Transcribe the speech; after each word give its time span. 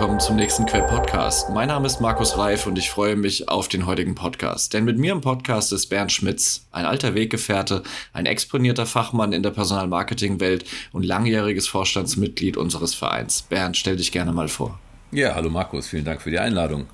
willkommen 0.00 0.18
zum 0.18 0.36
nächsten 0.36 0.64
Queb 0.64 0.86
Podcast. 0.86 1.50
Mein 1.50 1.68
Name 1.68 1.86
ist 1.86 2.00
Markus 2.00 2.38
Reif 2.38 2.66
und 2.66 2.78
ich 2.78 2.88
freue 2.88 3.16
mich 3.16 3.50
auf 3.50 3.68
den 3.68 3.84
heutigen 3.84 4.14
Podcast. 4.14 4.72
Denn 4.72 4.86
mit 4.86 4.96
mir 4.96 5.12
im 5.12 5.20
Podcast 5.20 5.74
ist 5.74 5.88
Bernd 5.88 6.10
Schmitz, 6.10 6.66
ein 6.72 6.86
alter 6.86 7.14
Weggefährte, 7.14 7.82
ein 8.14 8.24
exponierter 8.24 8.86
Fachmann 8.86 9.34
in 9.34 9.42
der 9.42 9.50
Personalmarketingwelt 9.50 10.64
und 10.92 11.04
langjähriges 11.04 11.68
Vorstandsmitglied 11.68 12.56
unseres 12.56 12.94
Vereins. 12.94 13.42
Bernd, 13.42 13.76
stell 13.76 13.96
dich 13.96 14.10
gerne 14.10 14.32
mal 14.32 14.48
vor. 14.48 14.78
Ja, 15.12 15.34
hallo 15.34 15.50
Markus, 15.50 15.88
vielen 15.88 16.06
Dank 16.06 16.22
für 16.22 16.30
die 16.30 16.38
Einladung. 16.38 16.86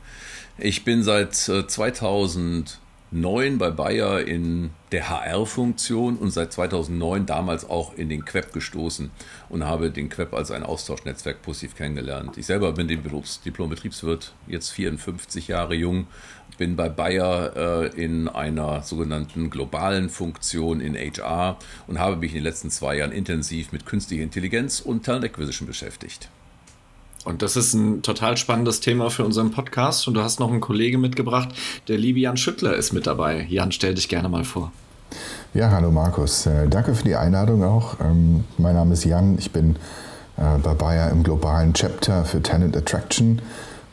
Ich 0.58 0.82
bin 0.82 1.04
seit 1.04 1.32
2000 1.32 2.68
äh, 2.68 2.85
2009 3.12 3.58
bei 3.58 3.70
Bayer 3.70 4.26
in 4.26 4.70
der 4.90 5.08
HR-Funktion 5.08 6.16
und 6.16 6.30
seit 6.30 6.52
2009 6.52 7.24
damals 7.24 7.68
auch 7.68 7.94
in 7.94 8.08
den 8.08 8.24
Queb 8.24 8.52
gestoßen 8.52 9.10
und 9.48 9.64
habe 9.64 9.90
den 9.90 10.08
Queb 10.08 10.34
als 10.34 10.50
ein 10.50 10.64
Austauschnetzwerk 10.64 11.40
positiv 11.40 11.76
kennengelernt. 11.76 12.36
Ich 12.36 12.46
selber 12.46 12.72
bin 12.72 12.88
Diplom-Betriebswirt, 12.88 14.34
jetzt 14.48 14.70
54 14.70 15.46
Jahre 15.46 15.74
jung, 15.74 16.08
bin 16.58 16.74
bei 16.74 16.88
Bayer 16.88 17.52
äh, 17.94 18.02
in 18.02 18.28
einer 18.28 18.82
sogenannten 18.82 19.50
globalen 19.50 20.08
Funktion 20.08 20.80
in 20.80 20.96
HR 20.96 21.58
und 21.86 22.00
habe 22.00 22.16
mich 22.16 22.32
in 22.32 22.38
den 22.38 22.44
letzten 22.44 22.70
zwei 22.70 22.96
Jahren 22.96 23.12
intensiv 23.12 23.70
mit 23.70 23.86
künstlicher 23.86 24.24
Intelligenz 24.24 24.80
und 24.80 25.04
Talent 25.04 25.24
Acquisition 25.24 25.68
beschäftigt. 25.68 26.28
Und 27.26 27.42
das 27.42 27.56
ist 27.56 27.74
ein 27.74 28.02
total 28.02 28.36
spannendes 28.36 28.78
Thema 28.78 29.10
für 29.10 29.24
unseren 29.24 29.50
Podcast. 29.50 30.06
Und 30.06 30.14
du 30.14 30.22
hast 30.22 30.38
noch 30.38 30.48
einen 30.48 30.60
Kollege 30.60 30.96
mitgebracht, 30.96 31.48
der 31.88 31.98
liebe 31.98 32.20
Jan 32.20 32.36
Schüttler 32.36 32.76
ist 32.76 32.92
mit 32.92 33.08
dabei. 33.08 33.46
Jan, 33.50 33.72
stell 33.72 33.94
dich 33.94 34.08
gerne 34.08 34.28
mal 34.28 34.44
vor. 34.44 34.70
Ja, 35.52 35.72
hallo 35.72 35.90
Markus. 35.90 36.46
Äh, 36.46 36.68
danke 36.68 36.94
für 36.94 37.02
die 37.02 37.16
Einladung 37.16 37.64
auch. 37.64 37.98
Ähm, 37.98 38.44
mein 38.58 38.76
Name 38.76 38.92
ist 38.92 39.04
Jan. 39.04 39.38
Ich 39.38 39.50
bin 39.50 39.74
äh, 40.36 40.58
bei 40.62 40.74
Bayer 40.74 41.10
im 41.10 41.24
globalen 41.24 41.74
Chapter 41.74 42.24
für 42.24 42.40
Talent 42.40 42.76
Attraction. 42.76 43.40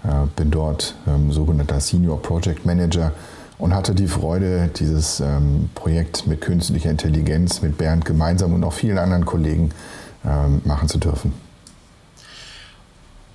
Äh, 0.03 0.27
bin 0.35 0.51
dort 0.51 0.93
ähm, 1.07 1.31
sogenannter 1.31 1.79
Senior 1.79 2.21
Project 2.21 2.67
Manager 2.67 3.13
und 3.57 3.73
hatte 3.73 3.95
die 3.95 4.07
Freude, 4.07 4.69
dieses 4.75 5.21
ähm, 5.21 5.71
Projekt 5.73 6.27
mit 6.27 6.41
künstlicher 6.41 6.91
Intelligenz 6.91 7.63
mit 7.63 7.79
Bernd 7.79 8.05
gemeinsam 8.05 8.53
und 8.53 8.63
auch 8.63 8.73
vielen 8.73 8.99
anderen 8.99 9.25
Kollegen 9.25 9.71
machen 10.63 10.87
zu 10.87 10.99
dürfen. 10.99 11.33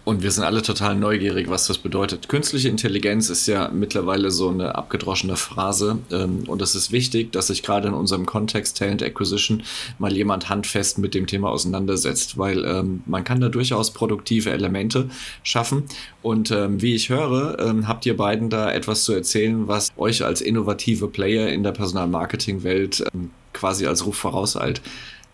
Und 0.09 0.23
wir 0.23 0.31
sind 0.31 0.45
alle 0.45 0.63
total 0.63 0.95
neugierig, 0.95 1.51
was 1.51 1.67
das 1.67 1.77
bedeutet. 1.77 2.31
Künstliche 2.31 2.71
Intelligenz 2.71 3.29
ist 3.29 3.47
ja 3.47 3.69
mittlerweile 3.69 4.31
so 4.31 4.49
eine 4.49 4.75
abgedroschene 4.75 5.37
Phrase. 5.37 5.99
Ähm, 6.11 6.45
und 6.47 6.63
es 6.63 6.75
ist 6.75 6.93
wichtig, 6.93 7.31
dass 7.31 7.49
sich 7.49 7.63
gerade 7.63 7.89
in 7.89 7.93
unserem 7.93 8.25
Kontext 8.25 8.79
Talent 8.79 9.03
Acquisition 9.03 9.65
mal 9.99 10.17
jemand 10.17 10.49
handfest 10.49 10.97
mit 10.97 11.13
dem 11.13 11.27
Thema 11.27 11.51
auseinandersetzt, 11.51 12.39
weil 12.39 12.65
ähm, 12.65 13.03
man 13.05 13.23
kann 13.23 13.39
da 13.39 13.51
durchaus 13.51 13.91
produktive 13.91 14.49
Elemente 14.49 15.11
schaffen. 15.43 15.83
Und 16.23 16.53
ähm, 16.53 16.81
wie 16.81 16.95
ich 16.95 17.11
höre, 17.11 17.59
ähm, 17.59 17.87
habt 17.87 18.07
ihr 18.07 18.17
beiden 18.17 18.49
da 18.49 18.73
etwas 18.73 19.05
zu 19.05 19.13
erzählen, 19.13 19.69
was 19.69 19.93
euch 19.99 20.25
als 20.25 20.41
innovative 20.41 21.09
Player 21.09 21.51
in 21.51 21.63
der 21.63 21.73
Personalmarketing-Welt 21.73 23.05
ähm, 23.13 23.29
quasi 23.53 23.85
als 23.85 24.07
Ruf 24.07 24.17
vorauseilt. 24.17 24.81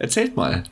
Erzählt 0.01 0.35
mal. 0.35 0.65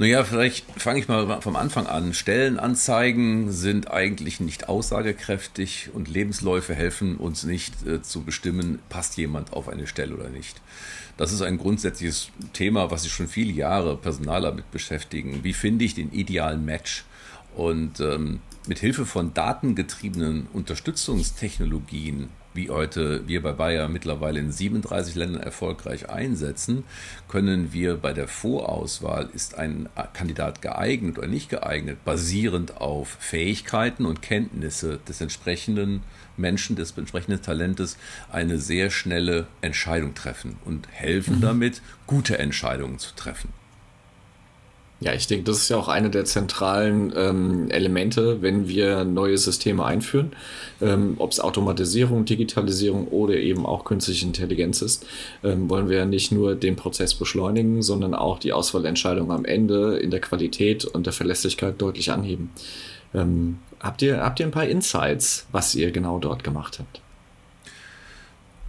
Naja, 0.00 0.22
vielleicht 0.22 0.64
fange 0.80 1.00
ich 1.00 1.08
mal 1.08 1.40
vom 1.40 1.56
Anfang 1.56 1.88
an. 1.88 2.14
Stellenanzeigen 2.14 3.50
sind 3.50 3.90
eigentlich 3.90 4.38
nicht 4.38 4.68
aussagekräftig 4.68 5.90
und 5.92 6.06
Lebensläufe 6.06 6.72
helfen 6.72 7.16
uns 7.16 7.42
nicht 7.42 7.84
äh, 7.84 8.00
zu 8.00 8.22
bestimmen, 8.22 8.78
passt 8.88 9.16
jemand 9.16 9.52
auf 9.52 9.68
eine 9.68 9.88
Stelle 9.88 10.14
oder 10.14 10.28
nicht. 10.28 10.60
Das 11.16 11.32
ist 11.32 11.42
ein 11.42 11.58
grundsätzliches 11.58 12.30
Thema, 12.52 12.92
was 12.92 13.02
sich 13.02 13.12
schon 13.12 13.26
viele 13.26 13.52
Jahre 13.52 13.96
Personaler 13.96 14.52
mit 14.52 14.70
beschäftigen. 14.70 15.42
Wie 15.42 15.52
finde 15.52 15.84
ich 15.84 15.96
den 15.96 16.12
idealen 16.12 16.64
Match? 16.64 17.04
Und 17.56 17.98
ähm, 17.98 18.38
mit 18.68 18.78
Hilfe 18.78 19.04
von 19.04 19.34
datengetriebenen 19.34 20.46
Unterstützungstechnologien 20.52 22.28
wie 22.58 22.70
heute 22.70 23.22
wir 23.28 23.40
bei 23.40 23.52
Bayer 23.52 23.88
mittlerweile 23.88 24.40
in 24.40 24.50
37 24.50 25.14
Ländern 25.14 25.40
erfolgreich 25.40 26.10
einsetzen, 26.10 26.82
können 27.28 27.72
wir 27.72 27.96
bei 27.96 28.12
der 28.12 28.26
Vorauswahl, 28.26 29.30
ist 29.32 29.56
ein 29.56 29.88
Kandidat 30.12 30.60
geeignet 30.60 31.18
oder 31.18 31.28
nicht 31.28 31.50
geeignet, 31.50 32.04
basierend 32.04 32.80
auf 32.80 33.16
Fähigkeiten 33.20 34.06
und 34.06 34.22
Kenntnisse 34.22 34.98
des 35.08 35.20
entsprechenden 35.20 36.02
Menschen, 36.36 36.74
des 36.74 36.98
entsprechenden 36.98 37.40
Talentes, 37.42 37.96
eine 38.32 38.58
sehr 38.58 38.90
schnelle 38.90 39.46
Entscheidung 39.60 40.14
treffen 40.14 40.56
und 40.64 40.88
helfen 40.90 41.36
mhm. 41.36 41.42
damit, 41.42 41.82
gute 42.08 42.38
Entscheidungen 42.38 42.98
zu 42.98 43.14
treffen. 43.14 43.50
Ja, 45.00 45.12
ich 45.12 45.28
denke, 45.28 45.44
das 45.44 45.58
ist 45.58 45.68
ja 45.68 45.76
auch 45.76 45.86
eine 45.86 46.10
der 46.10 46.24
zentralen 46.24 47.12
ähm, 47.14 47.70
Elemente, 47.70 48.42
wenn 48.42 48.66
wir 48.66 49.04
neue 49.04 49.38
Systeme 49.38 49.84
einführen, 49.84 50.32
ähm, 50.80 51.14
ob 51.18 51.30
es 51.30 51.38
Automatisierung, 51.38 52.24
Digitalisierung 52.24 53.06
oder 53.06 53.34
eben 53.34 53.64
auch 53.64 53.84
künstliche 53.84 54.26
Intelligenz 54.26 54.82
ist, 54.82 55.06
ähm, 55.44 55.70
wollen 55.70 55.88
wir 55.88 55.98
ja 55.98 56.04
nicht 56.04 56.32
nur 56.32 56.56
den 56.56 56.74
Prozess 56.74 57.14
beschleunigen, 57.14 57.80
sondern 57.80 58.12
auch 58.12 58.40
die 58.40 58.52
Auswahlentscheidung 58.52 59.30
am 59.30 59.44
Ende 59.44 59.98
in 59.98 60.10
der 60.10 60.20
Qualität 60.20 60.84
und 60.84 61.06
der 61.06 61.12
Verlässlichkeit 61.12 61.80
deutlich 61.80 62.10
anheben. 62.10 62.50
Ähm, 63.14 63.58
habt, 63.78 64.02
ihr, 64.02 64.20
habt 64.20 64.40
ihr 64.40 64.46
ein 64.46 64.52
paar 64.52 64.66
Insights, 64.66 65.46
was 65.52 65.76
ihr 65.76 65.92
genau 65.92 66.18
dort 66.18 66.42
gemacht 66.42 66.80
habt? 66.80 67.00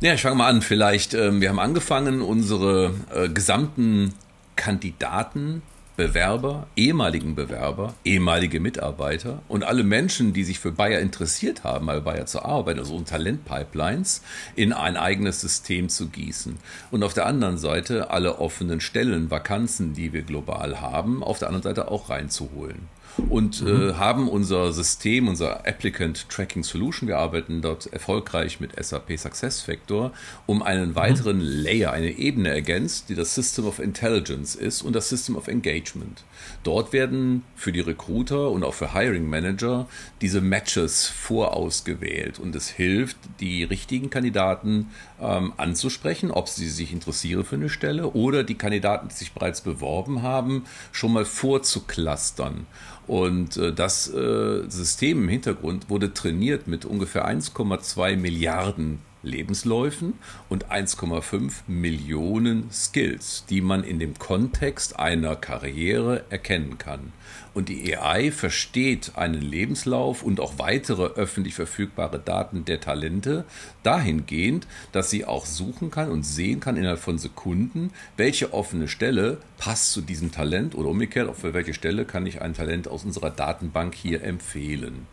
Ja, 0.01 0.13
ich 0.13 0.22
fange 0.22 0.35
mal 0.35 0.47
an. 0.47 0.62
Vielleicht, 0.62 1.16
ähm, 1.16 1.41
wir 1.41 1.50
haben 1.50 1.59
angefangen, 1.59 2.22
unsere 2.22 2.94
äh, 3.13 3.29
gesamten 3.29 4.13
Kandidaten 4.56 5.63
Bewerber, 5.99 6.67
ehemaligen 6.77 7.35
Bewerber, 7.35 7.93
ehemalige 8.05 8.61
Mitarbeiter 8.61 9.41
und 9.49 9.65
alle 9.65 9.83
Menschen, 9.83 10.31
die 10.31 10.45
sich 10.45 10.57
für 10.57 10.71
Bayer 10.71 11.01
interessiert 11.01 11.65
haben, 11.65 11.87
bei 11.87 11.99
Bayer 11.99 12.25
zu 12.25 12.41
arbeiten, 12.41 12.79
also 12.79 12.97
Talentpipelines, 13.01 14.21
in 14.55 14.71
ein 14.71 14.95
eigenes 14.95 15.41
System 15.41 15.89
zu 15.89 16.07
gießen. 16.07 16.57
Und 16.89 17.03
auf 17.03 17.13
der 17.13 17.25
anderen 17.25 17.57
Seite 17.57 18.11
alle 18.11 18.39
offenen 18.39 18.79
Stellen, 18.79 19.29
Vakanzen, 19.29 19.93
die 19.93 20.13
wir 20.13 20.21
global 20.21 20.79
haben, 20.79 21.21
auf 21.21 21.38
der 21.38 21.49
anderen 21.49 21.63
Seite 21.63 21.91
auch 21.91 22.09
reinzuholen 22.09 22.88
und 23.19 23.62
mhm. 23.62 23.90
äh, 23.90 23.94
haben 23.94 24.28
unser 24.30 24.72
System, 24.74 25.28
unser 25.28 25.68
Applicant 25.68 26.28
Tracking 26.30 26.63
Solution, 26.63 27.07
wir 27.07 27.18
arbeiten 27.18 27.62
dort 27.62 27.91
erfolgreich 27.91 28.59
mit 28.59 28.72
SAP 28.84 29.18
SuccessFactor, 29.18 30.12
um 30.46 30.62
einen 30.63 30.96
weiteren 30.96 31.38
mhm. 31.38 31.63
Layer, 31.63 31.91
eine 31.91 32.12
Ebene 32.12 32.50
ergänzt, 32.50 33.09
die 33.09 33.16
das 33.16 33.35
System 33.35 33.66
of 33.66 33.80
Intelligence 33.80 34.56
ist 34.56 34.81
und 34.81 34.94
das 34.96 35.09
System 35.09 35.35
of 35.35 35.47
Engagement. 35.47 36.24
Dort 36.63 36.94
werden 36.94 37.44
für 37.56 37.72
die 37.72 37.80
Recruiter 37.80 38.52
und 38.52 38.63
auch 38.63 38.74
für 38.74 38.94
Hiring 38.94 39.30
Manager 39.30 39.88
diese 40.22 40.41
Matches 40.41 41.07
vorausgewählt 41.07 42.40
und 42.40 42.56
es 42.56 42.69
hilft, 42.69 43.18
die 43.40 43.63
richtigen 43.63 44.09
Kandidaten 44.09 44.88
ähm, 45.22 45.53
anzusprechen, 45.57 46.31
ob 46.31 46.47
sie 46.47 46.69
sich 46.69 46.94
interessieren 46.94 47.44
für 47.44 47.56
eine 47.56 47.69
Stelle 47.69 48.07
oder 48.07 48.44
die 48.44 48.56
Kandidaten, 48.56 49.09
die 49.09 49.16
sich 49.16 49.34
bereits 49.34 49.62
beworben 49.62 50.22
haben, 50.22 50.66
schon 50.91 51.13
mal 51.13 51.25
vorzuklustern. 51.25 52.66
Und 53.09 53.57
äh, 53.57 53.73
das 53.73 54.07
äh, 54.13 54.69
System 54.69 55.23
im 55.23 55.29
Hintergrund 55.29 55.89
wurde 55.89 56.13
trainiert 56.13 56.67
mit 56.67 56.85
ungefähr 56.85 57.27
1,2 57.27 58.15
Milliarden 58.15 58.99
Lebensläufen 59.24 60.13
und 60.47 60.72
1,5 60.72 61.62
Millionen 61.68 62.72
Skills, 62.72 63.46
die 63.50 63.62
man 63.62 63.84
in 63.84 64.00
dem 64.00 64.18
Kontext 64.18 65.00
einer 65.00 65.35
Karriere 65.35 66.24
erkennen 66.30 66.78
kann. 66.78 67.12
Und 67.53 67.69
die 67.69 67.97
AI 67.97 68.31
versteht 68.31 69.13
einen 69.16 69.41
Lebenslauf 69.41 70.24
und 70.24 70.40
auch 70.40 70.53
weitere 70.57 71.03
öffentlich 71.03 71.56
verfügbare 71.56 72.19
Daten 72.19 72.63
der 72.66 72.80
Talente 72.80 73.46
dahingehend, 73.84 74.68
dass 74.92 75.10
sie 75.10 75.25
auch 75.25 75.45
suchen 75.45 75.92
kann 75.92 76.10
und 76.10 76.24
sehen 76.24 76.60
kann 76.60 76.77
innerhalb 76.77 77.00
von 77.00 77.18
Sekunden, 77.18 77.92
welche 78.18 78.54
offene 78.54 78.88
Stelle 78.88 79.38
passt 79.57 79.92
zu 79.92 80.01
diesem 80.01 80.31
Talent 80.31 80.75
oder 80.75 80.89
umgekehrt, 80.89 81.27
auf 81.27 81.44
welche 81.44 81.74
Stelle 81.74 82.06
kann 82.06 82.25
ich 82.25 82.42
ein 82.42 82.54
Talent 82.54 82.88
aus 82.88 83.04
unserer 83.04 83.31
Datenbank 83.31 83.95
hier 83.95 84.24
empfehlen. 84.24 85.07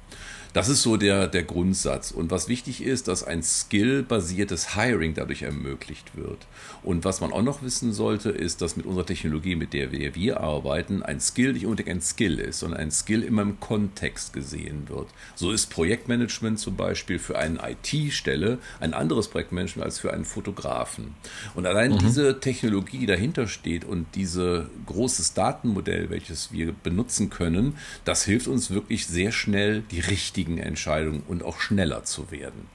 Das 0.57 0.71
ist 0.71 0.81
so 0.81 0.97
der, 0.97 1.29
der 1.29 1.43
Grundsatz. 1.43 2.11
Und 2.11 2.31
was 2.31 2.49
wichtig 2.49 2.83
ist, 2.83 3.09
dass 3.09 3.23
ein 3.23 3.43
skill-basiertes 3.43 4.75
Hiring 4.75 5.13
dadurch 5.13 5.43
ermöglicht 5.43 6.17
wird. 6.17 6.47
Und 6.83 7.05
was 7.05 7.21
man 7.21 7.31
auch 7.31 7.43
noch 7.43 7.63
wissen 7.63 7.93
sollte, 7.93 8.31
ist, 8.31 8.63
dass 8.63 8.75
mit 8.75 8.87
unserer 8.87 9.05
Technologie, 9.05 9.55
mit 9.55 9.75
der 9.75 9.93
wir, 9.93 10.15
wir 10.15 10.41
arbeiten, 10.41 11.03
ein 11.03 11.21
Skill 11.21 11.53
nicht 11.53 11.67
unbedingt 11.67 11.91
ein 11.91 12.01
Skill 12.01 12.39
ist, 12.39 12.61
sondern 12.61 12.81
ein 12.81 12.91
Skill 12.91 13.23
immer 13.23 13.43
im 13.43 13.61
Kontext 13.61 14.33
gesehen 14.33 14.89
wird. 14.89 15.09
So 15.35 15.53
ist 15.53 15.69
Projektmanagement 15.69 16.59
zum 16.59 16.75
Beispiel 16.75 17.19
für 17.19 17.37
eine 17.37 17.61
IT-Stelle 17.61 18.57
ein 18.81 18.95
anderes 18.95 19.29
Projektmanagement 19.29 19.85
als 19.85 19.99
für 19.99 20.11
einen 20.15 20.25
Fotografen. 20.25 21.17
Und 21.55 21.67
allein 21.67 21.93
mhm. 21.93 21.99
diese 21.99 22.41
Technologie, 22.41 22.97
die 22.97 23.07
dahinter 23.07 23.47
steht 23.47 23.85
und 23.85 24.07
dieses 24.15 24.65
großes 24.87 25.35
Datenmodell, 25.35 26.09
welches 26.09 26.51
wir 26.51 26.73
benutzen 26.73 27.29
können, 27.29 27.77
das 28.07 28.25
hilft 28.25 28.49
uns 28.49 28.71
wirklich 28.71 29.07
sehr 29.07 29.33
schnell 29.33 29.83
die 29.91 30.01
richtigen 30.01 30.46
richtigen 30.47 30.59
Entscheidungen 30.59 31.23
und 31.29 31.45
auch 31.45 31.61
schneller 31.61 32.05
zu 32.05 32.31
werden. 32.31 32.69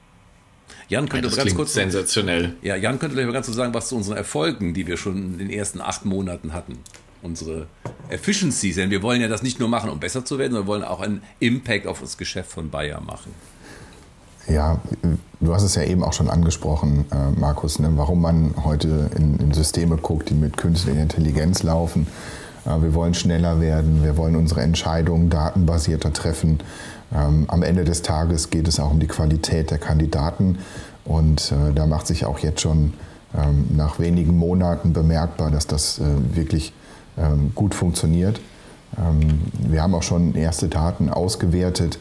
Jan 0.88 1.08
könnte 1.08 1.30
ja, 1.30 1.36
ganz 1.36 1.56
kurz 1.56 1.74
sensationell. 1.74 2.56
Ja, 2.62 2.76
Jan 2.76 3.00
könnte 3.00 3.16
vielleicht 3.16 3.28
mal 3.28 3.34
ganz 3.34 3.46
kurz 3.46 3.58
sagen, 3.58 3.74
was 3.74 3.90
zu 3.90 3.96
unseren 3.96 4.18
Erfolgen, 4.18 4.74
die 4.74 4.88
wir 4.88 4.98
schon 4.98 5.16
in 5.16 5.38
den 5.38 5.50
ersten 5.50 5.82
acht 5.82 6.06
Monaten 6.06 6.54
hatten. 6.54 6.78
unsere 7.24 7.68
Efficiencies, 8.10 8.78
denn 8.78 8.90
wir 8.90 9.04
wollen 9.04 9.22
ja 9.22 9.28
das 9.28 9.44
nicht 9.44 9.60
nur 9.60 9.70
machen, 9.70 9.92
um 9.92 10.00
besser 10.00 10.26
zu 10.26 10.40
werden, 10.40 10.54
sondern 10.54 10.68
wir 10.68 10.74
wollen 10.74 10.84
auch 10.84 11.02
einen 11.02 11.22
Impact 11.40 11.86
auf 11.86 12.02
das 12.02 12.18
Geschäft 12.18 12.52
von 12.52 12.72
Bayer 12.72 13.00
machen. 13.00 13.32
Ja, 14.48 14.82
du 15.40 15.54
hast 15.54 15.62
es 15.62 15.76
ja 15.76 15.84
eben 15.84 16.04
auch 16.04 16.14
schon 16.14 16.28
angesprochen, 16.28 17.06
äh, 17.12 17.40
Markus, 17.40 17.78
ne, 17.78 17.92
warum 17.96 18.22
man 18.22 18.56
heute 18.64 19.12
in, 19.16 19.38
in, 19.38 19.54
Systeme 19.54 19.98
guckt, 19.98 20.32
die 20.32 20.34
mit 20.34 20.58
künstlicher 20.58 21.00
Intelligenz 21.00 21.62
laufen. 21.62 22.08
Äh, 22.66 22.82
wir 22.82 22.96
wollen 22.96 23.14
schneller 23.14 23.62
werden, 23.62 24.04
wir 24.04 24.18
wollen 24.18 24.36
unsere 24.36 24.62
Entscheidungen 24.62 25.30
datenbasierter 25.30 26.12
treffen. 26.12 26.60
Ähm, 27.14 27.46
am 27.48 27.64
Ende 27.64 27.84
des 27.84 28.02
Tages 28.02 28.50
geht 28.50 28.68
es 28.68 28.80
auch 28.80 28.92
um 28.92 29.00
die 29.00 29.08
Qualität 29.08 29.72
der 29.72 29.78
Kandidaten 29.78 30.60
und 31.06 31.52
äh, 31.52 31.74
da 31.74 31.86
macht 31.86 32.08
sich 32.08 32.26
auch 32.26 32.40
jetzt 32.40 32.62
schon 32.62 32.94
ähm, 33.38 33.68
nach 33.76 34.00
wenigen 34.00 34.38
Monaten 34.38 34.94
bemerkbar, 34.94 35.52
dass 35.52 35.68
das 35.68 36.00
äh, 36.00 36.04
wirklich 36.36 36.74
ähm, 37.18 37.52
gut 37.56 37.76
funktioniert. 37.76 38.40
Wir 39.58 39.82
haben 39.82 39.96
auch 39.96 40.04
schon 40.04 40.36
erste 40.36 40.68
Daten 40.68 41.10
ausgewertet, 41.10 41.98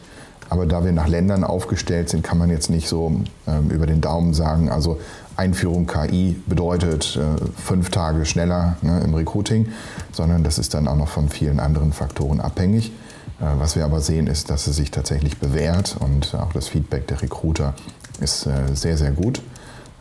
aber 0.49 0.65
da 0.65 0.83
wir 0.83 0.91
nach 0.91 1.07
Ländern 1.07 1.45
aufgestellt 1.45 2.09
sind, 2.09 2.21
kann 2.21 2.37
man 2.37 2.49
jetzt 2.49 2.69
nicht 2.69 2.89
so 2.89 3.21
über 3.69 3.85
den 3.87 4.01
Daumen 4.01 4.33
sagen, 4.33 4.69
also 4.69 4.99
Einführung 5.37 5.87
KI 5.87 6.35
bedeutet 6.45 7.17
äh, 7.17 7.21
fünf 7.59 7.89
Tage 7.89 8.25
schneller 8.25 8.77
ne, 8.81 9.01
im 9.03 9.13
Recruiting, 9.13 9.69
sondern 10.11 10.43
das 10.43 10.59
ist 10.59 10.73
dann 10.73 10.87
auch 10.87 10.95
noch 10.95 11.07
von 11.07 11.29
vielen 11.29 11.59
anderen 11.59 11.93
Faktoren 11.93 12.39
abhängig. 12.39 12.91
Äh, 13.41 13.59
was 13.59 13.75
wir 13.75 13.85
aber 13.85 14.01
sehen, 14.01 14.27
ist, 14.27 14.49
dass 14.49 14.67
es 14.67 14.75
sich 14.75 14.91
tatsächlich 14.91 15.39
bewährt 15.39 15.97
und 15.99 16.35
auch 16.35 16.53
das 16.53 16.67
Feedback 16.67 17.07
der 17.07 17.21
Recruiter 17.21 17.73
ist 18.19 18.45
äh, 18.45 18.75
sehr, 18.75 18.97
sehr 18.97 19.11
gut. 19.11 19.41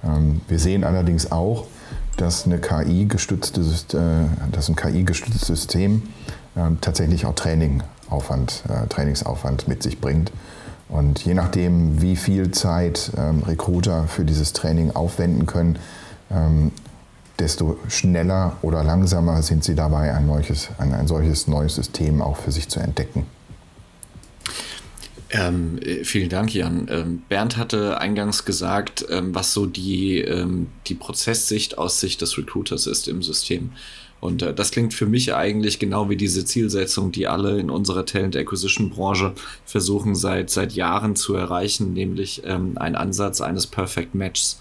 Ähm, 0.05 0.43
wir 0.49 0.59
sehen 0.59 0.85
allerdings 0.85 1.33
auch, 1.33 1.67
dass, 2.17 2.45
eine 2.45 2.59
KI 2.59 3.07
-gestützte, 3.07 3.61
äh, 3.97 4.27
dass 4.53 4.69
ein 4.69 4.77
KI-gestütztes 4.77 5.47
System 5.47 6.03
ähm, 6.57 6.79
tatsächlich 6.81 7.25
auch 7.25 7.35
Trainingaufwand, 7.35 8.65
Trainingsaufwand 8.91 9.69
mit 9.69 9.83
sich 9.83 10.01
bringt. 10.01 10.33
Und 10.89 11.25
je 11.25 11.35
nachdem, 11.35 12.03
wie 12.03 12.17
viel 12.17 12.51
Zeit 12.51 13.13
ähm, 13.17 13.43
Recruiter 13.45 14.09
für 14.09 14.25
dieses 14.25 14.53
Training 14.53 14.91
aufwenden 14.91 15.47
können, 15.47 15.79
desto 17.41 17.79
schneller 17.89 18.57
oder 18.63 18.85
langsamer 18.85 19.43
sind 19.43 19.65
sie 19.65 19.75
dabei, 19.75 20.15
ein, 20.15 20.27
neues, 20.27 20.69
ein, 20.79 20.93
ein 20.93 21.09
solches 21.09 21.49
neues 21.49 21.75
System 21.75 22.21
auch 22.21 22.37
für 22.37 22.53
sich 22.53 22.69
zu 22.69 22.81
entdecken. 22.81 23.27
Ähm, 25.31 25.79
äh, 25.79 26.05
vielen 26.05 26.29
Dank, 26.29 26.53
Jan. 26.53 26.89
Ähm, 26.91 27.23
Bernd 27.29 27.57
hatte 27.57 27.99
eingangs 27.99 28.45
gesagt, 28.45 29.07
ähm, 29.11 29.35
was 29.35 29.53
so 29.53 29.67
die, 29.67 30.19
ähm, 30.19 30.69
die 30.87 30.95
Prozesssicht 30.95 31.79
aus 31.79 32.01
Sicht 32.01 32.21
des 32.21 32.37
Recruiters 32.37 32.87
ist 32.87 33.07
im 33.07 33.23
System. 33.23 33.71
Und 34.21 34.43
äh, 34.43 34.53
das 34.53 34.73
klingt 34.73 34.93
für 34.93 35.07
mich 35.07 35.33
eigentlich 35.33 35.79
genau 35.79 36.11
wie 36.11 36.17
diese 36.17 36.45
Zielsetzung, 36.45 37.13
die 37.13 37.29
alle 37.29 37.59
in 37.59 37.71
unserer 37.71 38.05
Talent 38.05 38.37
Acquisition 38.37 38.91
Branche 38.91 39.33
versuchen 39.65 40.15
seit, 40.17 40.51
seit 40.51 40.73
Jahren 40.73 41.15
zu 41.15 41.35
erreichen, 41.35 41.93
nämlich 41.93 42.43
ähm, 42.45 42.77
ein 42.77 42.97
Ansatz 42.97 43.41
eines 43.41 43.67
Perfect 43.69 44.15
Matches. 44.15 44.59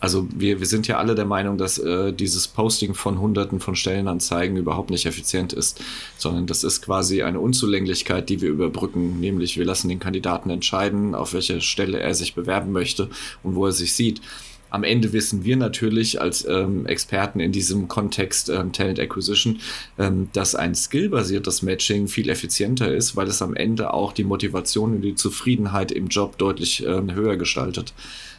Also 0.00 0.28
wir, 0.34 0.60
wir 0.60 0.66
sind 0.66 0.86
ja 0.88 0.98
alle 0.98 1.14
der 1.14 1.24
Meinung, 1.24 1.56
dass 1.56 1.78
äh, 1.78 2.12
dieses 2.12 2.48
Posting 2.48 2.94
von 2.94 3.18
Hunderten 3.18 3.60
von 3.60 3.76
Stellenanzeigen 3.76 4.56
überhaupt 4.56 4.90
nicht 4.90 5.06
effizient 5.06 5.52
ist, 5.52 5.80
sondern 6.18 6.46
das 6.46 6.64
ist 6.64 6.82
quasi 6.82 7.22
eine 7.22 7.40
Unzulänglichkeit, 7.40 8.28
die 8.28 8.40
wir 8.40 8.50
überbrücken, 8.50 9.20
nämlich 9.20 9.56
wir 9.56 9.64
lassen 9.64 9.88
den 9.88 10.00
Kandidaten 10.00 10.50
entscheiden, 10.50 11.14
auf 11.14 11.32
welche 11.32 11.60
Stelle 11.60 11.98
er 11.98 12.14
sich 12.14 12.34
bewerben 12.34 12.72
möchte 12.72 13.08
und 13.42 13.54
wo 13.54 13.66
er 13.66 13.72
sich 13.72 13.94
sieht. 13.94 14.20
Am 14.68 14.82
Ende 14.82 15.12
wissen 15.12 15.44
wir 15.44 15.56
natürlich 15.56 16.20
als 16.20 16.44
ähm, 16.44 16.86
Experten 16.86 17.40
in 17.40 17.52
diesem 17.52 17.86
Kontext 17.88 18.48
ähm, 18.48 18.72
Talent 18.72 18.98
Acquisition, 18.98 19.60
ähm, 19.96 20.28
dass 20.32 20.54
ein 20.54 20.74
skillbasiertes 20.74 21.62
Matching 21.62 22.08
viel 22.08 22.28
effizienter 22.28 22.92
ist, 22.92 23.14
weil 23.14 23.28
es 23.28 23.40
am 23.42 23.54
Ende 23.54 23.94
auch 23.94 24.12
die 24.12 24.24
Motivation 24.24 24.96
und 24.96 25.02
die 25.02 25.14
Zufriedenheit 25.14 25.92
im 25.92 26.08
Job 26.08 26.36
deutlich 26.36 26.84
ähm, 26.84 27.14
höher 27.14 27.36
gestaltet. 27.36 27.94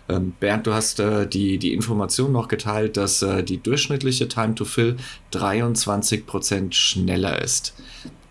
Ähm, 0.10 0.34
Bernd, 0.40 0.68
du 0.68 0.74
hast 0.74 1.00
äh, 1.00 1.28
die, 1.28 1.58
die 1.58 1.74
Information 1.74 2.32
noch 2.32 2.48
geteilt, 2.48 2.98
dass 2.98 3.22
äh, 3.22 3.44
die 3.44 3.62
durchschnittliche 3.62 4.28
Time 4.28 4.56
to 4.56 4.66
Fill 4.66 4.98
23 5.32 6.26
Prozent 6.26 6.76
schneller 6.76 7.42
ist. 7.42 7.74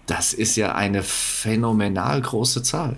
Das 0.07 0.33
ist 0.33 0.57
ja 0.57 0.75
eine 0.75 1.03
phänomenal 1.03 2.21
große 2.21 2.63
Zahl. 2.63 2.97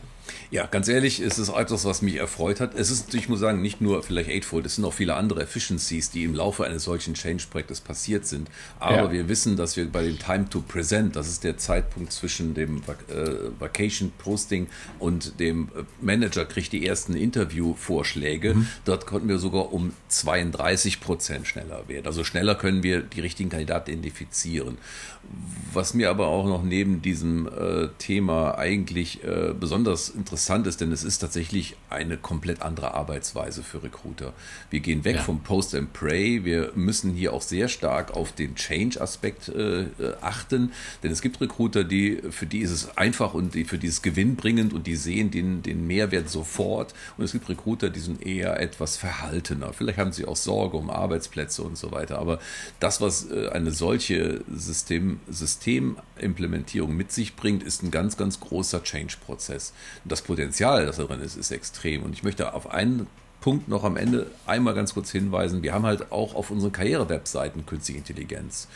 Ja, 0.50 0.64
ganz 0.64 0.88
ehrlich, 0.88 1.20
es 1.20 1.38
ist 1.38 1.50
etwas, 1.50 1.84
was 1.84 2.00
mich 2.00 2.16
erfreut 2.16 2.60
hat. 2.60 2.74
Es 2.74 2.90
ist, 2.90 3.12
ich 3.14 3.28
muss 3.28 3.40
sagen, 3.40 3.60
nicht 3.60 3.82
nur 3.82 4.02
vielleicht 4.02 4.30
Eightfold, 4.30 4.64
es 4.64 4.76
sind 4.76 4.84
auch 4.86 4.94
viele 4.94 5.14
andere 5.14 5.42
Efficiencies, 5.42 6.10
die 6.10 6.24
im 6.24 6.34
Laufe 6.34 6.64
eines 6.64 6.84
solchen 6.84 7.12
Change-Projektes 7.12 7.82
passiert 7.82 8.26
sind. 8.26 8.48
Aber 8.80 9.04
ja. 9.04 9.12
wir 9.12 9.28
wissen, 9.28 9.56
dass 9.56 9.76
wir 9.76 9.86
bei 9.90 10.02
dem 10.02 10.18
Time 10.18 10.48
to 10.48 10.62
Present, 10.62 11.16
das 11.16 11.28
ist 11.28 11.44
der 11.44 11.58
Zeitpunkt 11.58 12.12
zwischen 12.12 12.54
dem 12.54 12.78
äh, 12.78 13.60
Vacation 13.60 14.10
Posting 14.16 14.68
und 14.98 15.38
dem 15.38 15.68
äh, 15.76 15.82
Manager 16.00 16.46
kriegt 16.46 16.72
die 16.72 16.86
ersten 16.86 17.14
Interview-Vorschläge. 17.14 18.54
Mhm. 18.54 18.68
Dort 18.86 19.04
konnten 19.04 19.28
wir 19.28 19.38
sogar 19.38 19.72
um 19.74 19.92
32 20.08 21.00
Prozent 21.00 21.46
schneller 21.46 21.86
werden. 21.88 22.06
Also 22.06 22.24
schneller 22.24 22.54
können 22.54 22.82
wir 22.82 23.02
die 23.02 23.20
richtigen 23.20 23.50
Kandidaten 23.50 23.90
identifizieren. 23.90 24.78
Was 25.74 25.92
mir 25.92 26.08
aber 26.08 26.28
auch 26.28 26.46
noch 26.46 26.62
neben 26.62 27.02
diesem 27.02 27.46
äh, 27.46 27.88
Thema 27.98 28.56
eigentlich 28.56 29.22
äh, 29.24 29.52
besonders 29.58 30.08
interessant 30.38 30.68
ist, 30.68 30.80
denn 30.80 30.92
es 30.92 31.02
ist 31.02 31.18
tatsächlich 31.18 31.74
eine 31.90 32.16
komplett 32.16 32.62
andere 32.62 32.94
Arbeitsweise 32.94 33.64
für 33.64 33.82
Recruiter. 33.82 34.32
Wir 34.70 34.78
gehen 34.78 35.04
weg 35.04 35.16
ja. 35.16 35.22
vom 35.22 35.40
Post 35.40 35.74
and 35.74 35.92
Pray. 35.92 36.44
Wir 36.44 36.70
müssen 36.76 37.12
hier 37.12 37.32
auch 37.32 37.42
sehr 37.42 37.66
stark 37.66 38.12
auf 38.12 38.30
den 38.30 38.54
Change-Aspekt 38.54 39.48
äh, 39.48 39.86
achten, 40.20 40.70
denn 41.02 41.10
es 41.10 41.22
gibt 41.22 41.40
Recruiter, 41.40 41.82
die 41.82 42.22
für 42.30 42.46
die 42.46 42.60
ist 42.60 42.70
es 42.70 42.96
einfach 42.96 43.34
und 43.34 43.54
die, 43.54 43.64
für 43.64 43.78
die 43.78 43.88
ist 43.88 43.94
es 43.94 44.02
gewinnbringend 44.02 44.72
und 44.72 44.86
die 44.86 44.94
sehen 44.94 45.32
den, 45.32 45.64
den 45.64 45.88
Mehrwert 45.88 46.30
sofort. 46.30 46.94
Und 47.16 47.24
es 47.24 47.32
gibt 47.32 47.48
Recruiter, 47.48 47.90
die 47.90 47.98
sind 47.98 48.24
eher 48.24 48.60
etwas 48.60 48.96
verhaltener. 48.96 49.72
Vielleicht 49.72 49.98
haben 49.98 50.12
sie 50.12 50.24
auch 50.24 50.36
Sorge 50.36 50.76
um 50.76 50.88
Arbeitsplätze 50.88 51.64
und 51.64 51.76
so 51.76 51.90
weiter. 51.90 52.20
Aber 52.20 52.38
das, 52.78 53.00
was 53.00 53.28
äh, 53.28 53.48
eine 53.48 53.72
solche 53.72 54.44
System 54.54 55.18
Systemimplementierung 56.18 56.96
mit 56.96 57.12
sich 57.12 57.36
bringt, 57.36 57.62
ist 57.62 57.82
ein 57.82 57.90
ganz, 57.90 58.16
ganz 58.16 58.40
großer 58.40 58.82
Change-Prozess. 58.82 59.72
Das 60.04 60.22
Potenzial, 60.22 60.86
das 60.86 60.96
da 60.96 61.04
drin 61.04 61.20
ist, 61.20 61.36
ist 61.36 61.50
extrem. 61.50 62.02
Und 62.02 62.12
ich 62.12 62.22
möchte 62.22 62.54
auf 62.54 62.70
einen 62.70 63.06
Punkt 63.40 63.68
noch 63.68 63.84
am 63.84 63.96
Ende 63.96 64.26
einmal 64.46 64.74
ganz 64.74 64.94
kurz 64.94 65.10
hinweisen. 65.10 65.62
Wir 65.62 65.72
haben 65.72 65.86
halt 65.86 66.10
auch 66.10 66.34
auf 66.34 66.50
unseren 66.50 66.72
Karriere-Webseiten 66.72 67.66
künstliche 67.66 67.98
Intelligenz. 67.98 68.68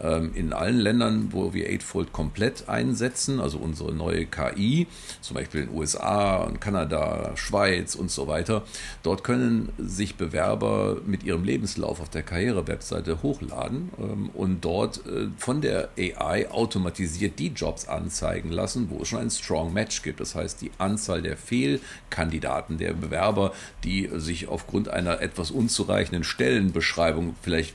Ähm, 0.00 0.30
in 0.34 0.52
allen 0.52 0.78
Ländern, 0.78 1.28
wo 1.32 1.52
wir 1.54 1.68
Eightfold 1.68 2.12
komplett 2.12 2.68
einsetzen, 2.68 3.40
also 3.40 3.58
unsere 3.58 3.92
neue 3.92 4.26
KI, 4.26 4.86
zum 5.20 5.34
Beispiel 5.34 5.62
in 5.62 5.68
den 5.68 5.76
USA, 5.76 6.50
Kanada, 6.60 7.32
Schweiz 7.36 7.94
und 7.94 8.10
so 8.10 8.28
weiter, 8.28 8.62
dort 9.02 9.24
können 9.24 9.70
sich 9.78 10.16
Bewerber 10.16 10.98
mit 11.04 11.24
ihrem 11.24 11.42
Lebenslauf 11.44 12.00
auf 12.00 12.08
der 12.08 12.22
Karriere-Webseite 12.22 13.22
hochladen 13.22 13.90
ähm, 13.98 14.30
und 14.34 14.64
dort 14.64 14.98
äh, 15.06 15.28
von 15.36 15.60
der 15.60 15.88
AI 15.98 16.50
automatisiert 16.50 17.38
die 17.38 17.48
Jobs 17.48 17.88
anzeigen 17.88 18.50
lassen, 18.50 18.90
wo 18.90 19.02
es 19.02 19.08
schon 19.08 19.20
ein 19.20 19.30
Strong 19.30 19.72
Match 19.72 20.02
gibt. 20.02 20.20
Das 20.20 20.34
heißt, 20.34 20.60
die 20.60 20.70
Anzahl 20.78 21.22
der 21.22 21.36
Fehlkandidaten, 21.36 22.78
der 22.78 22.92
Bewerber, 22.92 23.52
die 23.84 24.08
sich 24.14 24.48
aufgrund 24.48 24.88
einer 24.88 25.20
etwas 25.20 25.50
unzureichenden 25.50 26.24
Stellenbeschreibung 26.24 27.34
vielleicht 27.42 27.74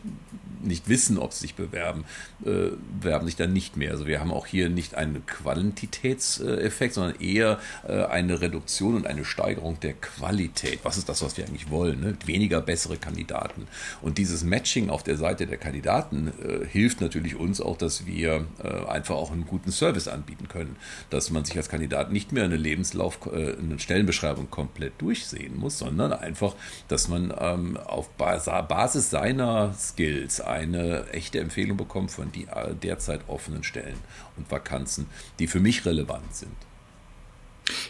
nicht 0.64 0.90
wissen, 0.90 1.18
ob 1.18 1.34
sie 1.34 1.42
sich 1.42 1.56
bewerben, 1.56 2.06
äh, 2.46 2.70
bewerben 3.00 3.26
sich 3.26 3.36
dann 3.36 3.54
nicht 3.54 3.78
mehr. 3.78 3.92
Also 3.92 4.08
wir 4.08 4.20
haben 4.20 4.32
auch 4.32 4.46
hier 4.46 4.70
nicht 4.70 4.96
einen 4.96 5.26
Quantitätseffekt, 5.26 6.94
sondern 6.94 7.20
eher 7.20 7.60
äh, 7.88 8.04
eine 8.06 8.42
Reduktion 8.42 8.96
und 8.96 9.08
eine 9.08 9.26
Steigerung 9.26 9.80
der 9.80 9.94
Qualität. 9.94 10.80
Was 10.84 10.98
ist 10.98 11.10
das, 11.10 11.22
was 11.22 11.38
wir 11.38 11.46
eigentlich 11.46 11.70
wollen? 11.70 12.02
Ne? 12.02 12.18
Weniger 12.26 12.62
bessere 12.62 12.98
Kandidaten. 12.98 13.68
Und 14.02 14.18
dieses 14.18 14.44
Matching 14.44 14.90
auf 14.90 15.04
der 15.04 15.18
Seite 15.18 15.48
der 15.48 15.58
Kandidaten 15.58 16.32
äh, 16.42 16.66
hilft 16.66 17.02
natürlich 17.02 17.36
uns 17.36 17.62
auch, 17.62 17.78
dass 17.78 18.06
wir 18.06 18.46
äh, 18.64 18.86
einfach 18.88 19.16
auch 19.16 19.32
einen 19.32 19.46
guten 19.46 19.72
Service 19.72 20.08
anbieten 20.08 20.48
können. 20.48 20.76
Dass 21.10 21.30
man 21.30 21.46
sich 21.46 21.58
als 21.58 21.70
Kandidat 21.70 22.12
nicht 22.12 22.32
mehr 22.32 22.46
eine 22.46 22.58
Lebenslauf, 22.58 23.20
äh, 23.34 23.56
eine 23.58 23.80
Stellenbeschreibung 23.80 24.50
komplett 24.50 24.94
durchsehen 25.00 25.58
muss, 25.58 25.80
sondern 25.80 26.14
einfach, 26.14 26.56
dass 26.88 27.08
man 27.08 27.34
ähm, 27.40 27.78
auf 27.78 28.10
Basis 28.12 29.10
seiner 29.10 29.74
Skills 29.74 30.42
eine 30.54 31.10
echte 31.10 31.40
Empfehlung 31.40 31.78
bekommt 31.78 32.12
von 32.12 32.32
die 32.32 32.48
derzeit 32.82 33.22
offenen 33.28 33.64
Stellen 33.64 33.98
und 34.38 34.50
Vakanzen, 34.50 35.08
die 35.40 35.48
für 35.48 35.60
mich 35.60 35.86
relevant 35.86 36.36
sind. 36.36 36.56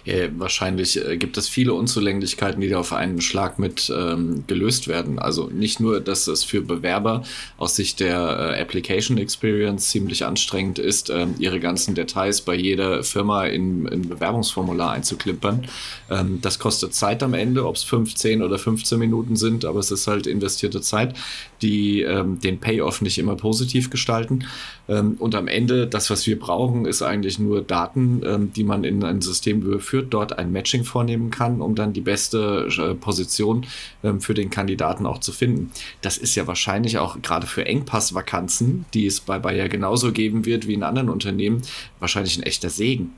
Ja, 0.05 0.15
wahrscheinlich 0.37 1.03
äh, 1.03 1.17
gibt 1.17 1.37
es 1.37 1.49
viele 1.49 1.73
Unzulänglichkeiten, 1.73 2.61
die 2.61 2.69
da 2.69 2.79
auf 2.79 2.93
einen 2.93 3.21
Schlag 3.21 3.57
mit 3.57 3.91
ähm, 3.95 4.43
gelöst 4.47 4.87
werden. 4.87 5.17
Also 5.17 5.49
nicht 5.49 5.79
nur, 5.79 5.99
dass 5.99 6.27
es 6.27 6.43
für 6.43 6.61
Bewerber 6.61 7.23
aus 7.57 7.75
Sicht 7.75 7.99
der 7.99 8.17
äh, 8.57 8.61
Application 8.61 9.17
Experience 9.17 9.89
ziemlich 9.89 10.25
anstrengend 10.25 10.77
ist, 10.77 11.09
äh, 11.09 11.25
ihre 11.39 11.59
ganzen 11.59 11.95
Details 11.95 12.41
bei 12.41 12.55
jeder 12.55 13.03
Firma 13.03 13.45
in 13.45 13.87
ein 13.87 14.09
Bewerbungsformular 14.09 14.91
einzuklimpern. 14.91 15.65
Ähm, 16.09 16.39
das 16.41 16.59
kostet 16.59 16.93
Zeit 16.93 17.23
am 17.23 17.33
Ende, 17.33 17.65
ob 17.65 17.75
es 17.75 17.83
15 17.83 18.43
oder 18.43 18.59
15 18.59 18.99
Minuten 18.99 19.35
sind, 19.35 19.65
aber 19.65 19.79
es 19.79 19.89
ist 19.89 20.07
halt 20.07 20.27
investierte 20.27 20.81
Zeit, 20.81 21.15
die 21.61 22.01
ähm, 22.01 22.39
den 22.39 22.59
Payoff 22.59 23.01
nicht 23.01 23.17
immer 23.17 23.35
positiv 23.35 23.89
gestalten. 23.89 24.45
Ähm, 24.87 25.15
und 25.17 25.33
am 25.33 25.47
Ende, 25.47 25.87
das, 25.87 26.09
was 26.09 26.27
wir 26.27 26.37
brauchen, 26.37 26.85
ist 26.85 27.01
eigentlich 27.01 27.39
nur 27.39 27.61
Daten, 27.61 28.21
ähm, 28.25 28.53
die 28.53 28.63
man 28.63 28.83
in 28.83 29.03
ein 29.03 29.21
System 29.21 29.62
überführt, 29.63 30.07
dort 30.11 30.37
ein 30.37 30.51
Matching 30.51 30.83
vornehmen 30.83 31.29
kann, 31.29 31.61
um 31.61 31.75
dann 31.75 31.93
die 31.93 32.01
beste 32.01 32.67
äh, 32.77 32.93
Position 32.95 33.65
ähm, 34.03 34.21
für 34.21 34.33
den 34.33 34.49
Kandidaten 34.49 35.05
auch 35.05 35.19
zu 35.19 35.31
finden. 35.31 35.71
Das 36.01 36.17
ist 36.17 36.35
ja 36.35 36.47
wahrscheinlich 36.47 36.97
auch 36.97 37.21
gerade 37.21 37.47
für 37.47 37.65
Engpassvakanzen, 37.65 38.85
die 38.93 39.05
es 39.05 39.19
bei 39.19 39.39
Bayer 39.39 39.69
genauso 39.69 40.11
geben 40.11 40.45
wird 40.45 40.67
wie 40.67 40.73
in 40.73 40.83
anderen 40.83 41.09
Unternehmen, 41.09 41.61
wahrscheinlich 41.99 42.37
ein 42.37 42.43
echter 42.43 42.69
Segen. 42.69 43.13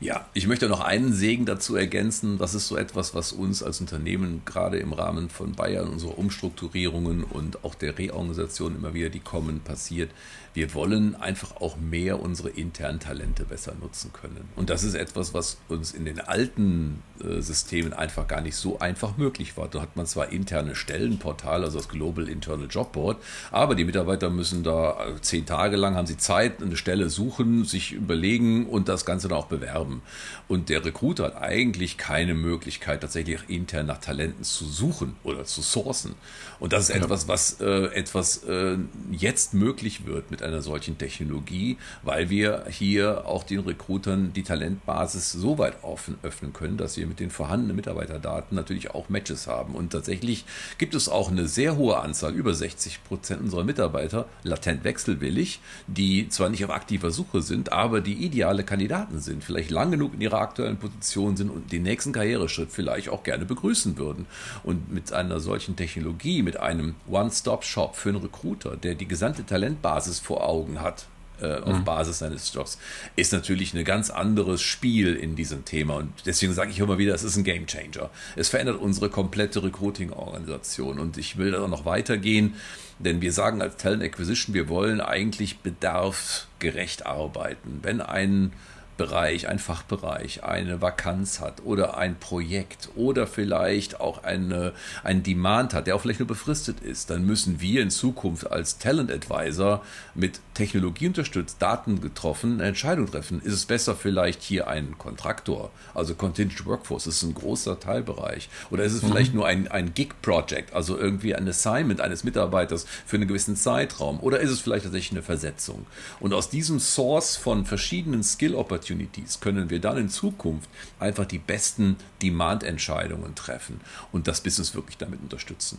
Ja, 0.00 0.26
ich 0.34 0.46
möchte 0.46 0.68
noch 0.68 0.80
einen 0.80 1.12
Segen 1.12 1.46
dazu 1.46 1.76
ergänzen. 1.76 2.36
Das 2.36 2.54
ist 2.54 2.68
so 2.68 2.76
etwas, 2.76 3.14
was 3.14 3.32
uns 3.32 3.62
als 3.62 3.80
Unternehmen 3.80 4.42
gerade 4.44 4.78
im 4.78 4.92
Rahmen 4.92 5.30
von 5.30 5.52
Bayern, 5.52 5.88
unserer 5.88 6.18
Umstrukturierungen 6.18 7.24
und 7.24 7.64
auch 7.64 7.74
der 7.74 7.96
Reorganisation 7.96 8.76
immer 8.76 8.92
wieder, 8.92 9.08
die 9.08 9.20
kommen, 9.20 9.60
passiert 9.60 10.10
wir 10.54 10.72
wollen 10.72 11.16
einfach 11.16 11.56
auch 11.56 11.76
mehr 11.76 12.20
unsere 12.20 12.48
internen 12.48 13.00
Talente 13.00 13.44
besser 13.44 13.74
nutzen 13.80 14.12
können. 14.12 14.48
Und 14.54 14.70
das 14.70 14.84
ist 14.84 14.94
etwas, 14.94 15.34
was 15.34 15.58
uns 15.68 15.92
in 15.92 16.04
den 16.04 16.20
alten 16.20 17.02
äh, 17.20 17.40
Systemen 17.40 17.92
einfach 17.92 18.28
gar 18.28 18.40
nicht 18.40 18.54
so 18.54 18.78
einfach 18.78 19.16
möglich 19.16 19.56
war. 19.56 19.66
Da 19.66 19.82
hat 19.82 19.96
man 19.96 20.06
zwar 20.06 20.28
interne 20.30 20.76
Stellenportale, 20.76 21.64
also 21.64 21.78
das 21.78 21.88
Global 21.88 22.28
Internal 22.28 22.68
Job 22.70 22.92
Board, 22.92 23.20
aber 23.50 23.74
die 23.74 23.84
Mitarbeiter 23.84 24.30
müssen 24.30 24.62
da 24.62 24.92
äh, 24.92 25.20
zehn 25.20 25.44
Tage 25.44 25.76
lang 25.76 25.96
haben 25.96 26.06
sie 26.06 26.18
Zeit, 26.18 26.62
eine 26.62 26.76
Stelle 26.76 27.10
suchen, 27.10 27.64
sich 27.64 27.92
überlegen 27.92 28.66
und 28.66 28.88
das 28.88 29.04
Ganze 29.04 29.26
dann 29.26 29.38
auch 29.38 29.46
bewerben. 29.46 30.02
Und 30.46 30.68
der 30.68 30.84
Recruiter 30.84 31.24
hat 31.24 31.36
eigentlich 31.36 31.98
keine 31.98 32.34
Möglichkeit, 32.34 33.00
tatsächlich 33.00 33.40
intern 33.48 33.86
nach 33.86 33.98
Talenten 33.98 34.44
zu 34.44 34.66
suchen 34.66 35.16
oder 35.24 35.44
zu 35.44 35.62
sourcen. 35.62 36.14
Und 36.60 36.72
das 36.72 36.90
ist 36.90 36.96
etwas, 36.96 37.26
was 37.26 37.60
äh, 37.60 37.86
etwas 37.86 38.44
äh, 38.44 38.76
jetzt 39.10 39.52
möglich 39.52 40.06
wird 40.06 40.30
mit 40.30 40.43
einer 40.44 40.62
solchen 40.62 40.98
Technologie, 40.98 41.78
weil 42.02 42.30
wir 42.30 42.64
hier 42.68 43.26
auch 43.26 43.44
den 43.44 43.60
Recruitern 43.60 44.32
die 44.32 44.42
Talentbasis 44.42 45.32
so 45.32 45.58
weit 45.58 45.82
offen, 45.82 46.16
öffnen 46.22 46.52
können, 46.52 46.76
dass 46.76 46.96
wir 46.96 47.06
mit 47.06 47.20
den 47.20 47.30
vorhandenen 47.30 47.76
Mitarbeiterdaten 47.76 48.54
natürlich 48.54 48.90
auch 48.92 49.08
Matches 49.08 49.46
haben. 49.46 49.74
Und 49.74 49.92
tatsächlich 49.92 50.44
gibt 50.78 50.94
es 50.94 51.08
auch 51.08 51.30
eine 51.30 51.48
sehr 51.48 51.76
hohe 51.76 51.98
Anzahl, 51.98 52.34
über 52.34 52.54
60 52.54 53.04
Prozent 53.04 53.40
unserer 53.40 53.64
Mitarbeiter, 53.64 54.26
latent 54.42 54.84
wechselwillig, 54.84 55.60
die 55.86 56.28
zwar 56.28 56.48
nicht 56.48 56.64
auf 56.64 56.70
aktiver 56.70 57.10
Suche 57.10 57.42
sind, 57.42 57.72
aber 57.72 58.00
die 58.00 58.24
ideale 58.24 58.64
Kandidaten 58.64 59.20
sind, 59.20 59.42
vielleicht 59.42 59.70
lang 59.70 59.90
genug 59.90 60.14
in 60.14 60.20
ihrer 60.20 60.40
aktuellen 60.40 60.76
Position 60.76 61.36
sind 61.36 61.50
und 61.50 61.72
den 61.72 61.82
nächsten 61.82 62.12
Karriereschritt 62.12 62.70
vielleicht 62.70 63.08
auch 63.08 63.22
gerne 63.22 63.44
begrüßen 63.44 63.96
würden. 63.98 64.26
Und 64.62 64.92
mit 64.92 65.12
einer 65.12 65.40
solchen 65.40 65.76
Technologie, 65.76 66.42
mit 66.42 66.58
einem 66.58 66.94
One-Stop-Shop 67.08 67.96
für 67.96 68.10
einen 68.10 68.18
Recruiter, 68.18 68.76
der 68.76 68.94
die 68.94 69.08
gesamte 69.08 69.44
Talentbasis 69.44 70.20
vor 70.20 70.33
vor 70.34 70.48
Augen 70.48 70.80
hat, 70.80 71.06
äh, 71.40 71.60
auf 71.60 71.78
mhm. 71.78 71.84
Basis 71.84 72.18
seines 72.18 72.52
Jobs, 72.52 72.78
ist 73.14 73.32
natürlich 73.32 73.72
ein 73.72 73.84
ganz 73.84 74.10
anderes 74.10 74.62
Spiel 74.62 75.14
in 75.14 75.36
diesem 75.36 75.64
Thema. 75.64 75.96
Und 75.96 76.12
deswegen 76.26 76.52
sage 76.52 76.70
ich 76.70 76.78
immer 76.80 76.98
wieder, 76.98 77.14
es 77.14 77.22
ist 77.22 77.36
ein 77.36 77.44
Game 77.44 77.66
Changer. 77.66 78.10
Es 78.34 78.48
verändert 78.48 78.80
unsere 78.80 79.10
komplette 79.10 79.62
Recruiting-Organisation. 79.62 80.98
Und 80.98 81.18
ich 81.18 81.36
will 81.36 81.52
da 81.52 81.66
noch 81.68 81.84
weitergehen, 81.84 82.54
denn 82.98 83.20
wir 83.20 83.32
sagen 83.32 83.62
als 83.62 83.76
Talent 83.76 84.02
Acquisition, 84.02 84.54
wir 84.54 84.68
wollen 84.68 85.00
eigentlich 85.00 85.58
bedarfsgerecht 85.58 87.06
arbeiten. 87.06 87.80
Wenn 87.82 88.00
ein 88.00 88.52
Bereich, 88.96 89.48
ein 89.48 89.58
Fachbereich 89.58 90.44
eine 90.44 90.80
Vakanz 90.80 91.40
hat 91.40 91.62
oder 91.64 91.96
ein 91.96 92.16
Projekt 92.18 92.90
oder 92.94 93.26
vielleicht 93.26 94.00
auch 94.00 94.22
eine, 94.22 94.72
einen 95.02 95.24
Demand 95.24 95.74
hat, 95.74 95.88
der 95.88 95.96
auch 95.96 96.00
vielleicht 96.00 96.20
nur 96.20 96.28
befristet 96.28 96.80
ist, 96.80 97.10
dann 97.10 97.26
müssen 97.26 97.60
wir 97.60 97.82
in 97.82 97.90
Zukunft 97.90 98.50
als 98.52 98.78
Talent 98.78 99.10
Advisor 99.10 99.82
mit 100.14 100.40
Technologie 100.54 101.08
unterstützt, 101.08 101.56
Daten 101.60 102.00
getroffen, 102.00 102.54
eine 102.54 102.68
Entscheidung 102.68 103.10
treffen. 103.10 103.40
Ist 103.40 103.54
es 103.54 103.66
besser 103.66 103.96
vielleicht 103.96 104.42
hier 104.42 104.68
ein 104.68 104.96
Kontraktor, 104.96 105.72
also 105.92 106.14
Contingent 106.14 106.64
Workforce, 106.64 107.04
das 107.04 107.16
ist 107.16 107.22
ein 107.24 107.34
großer 107.34 107.80
Teilbereich. 107.80 108.48
Oder 108.70 108.84
ist 108.84 108.92
es 108.92 109.02
mhm. 109.02 109.08
vielleicht 109.08 109.34
nur 109.34 109.46
ein, 109.46 109.66
ein 109.66 109.92
Gig-Project, 109.94 110.72
also 110.72 110.96
irgendwie 110.96 111.34
ein 111.34 111.48
Assignment 111.48 112.00
eines 112.00 112.22
Mitarbeiters 112.22 112.86
für 113.04 113.16
einen 113.16 113.26
gewissen 113.26 113.56
Zeitraum? 113.56 114.20
Oder 114.20 114.38
ist 114.38 114.50
es 114.50 114.60
vielleicht 114.60 114.84
tatsächlich 114.84 115.12
eine 115.12 115.22
Versetzung? 115.22 115.86
Und 116.20 116.32
aus 116.32 116.48
diesem 116.48 116.78
Source 116.78 117.34
von 117.36 117.64
verschiedenen 117.64 118.22
Skill-Opportunities 118.22 118.83
Opportunities 118.84 119.40
können 119.40 119.70
wir 119.70 119.80
dann 119.80 119.96
in 119.96 120.08
Zukunft 120.08 120.68
einfach 121.00 121.24
die 121.24 121.38
besten 121.38 121.96
Demand-Entscheidungen 122.22 123.34
treffen 123.34 123.80
und 124.12 124.28
das 124.28 124.42
Business 124.42 124.74
wirklich 124.74 124.98
damit 124.98 125.20
unterstützen. 125.22 125.78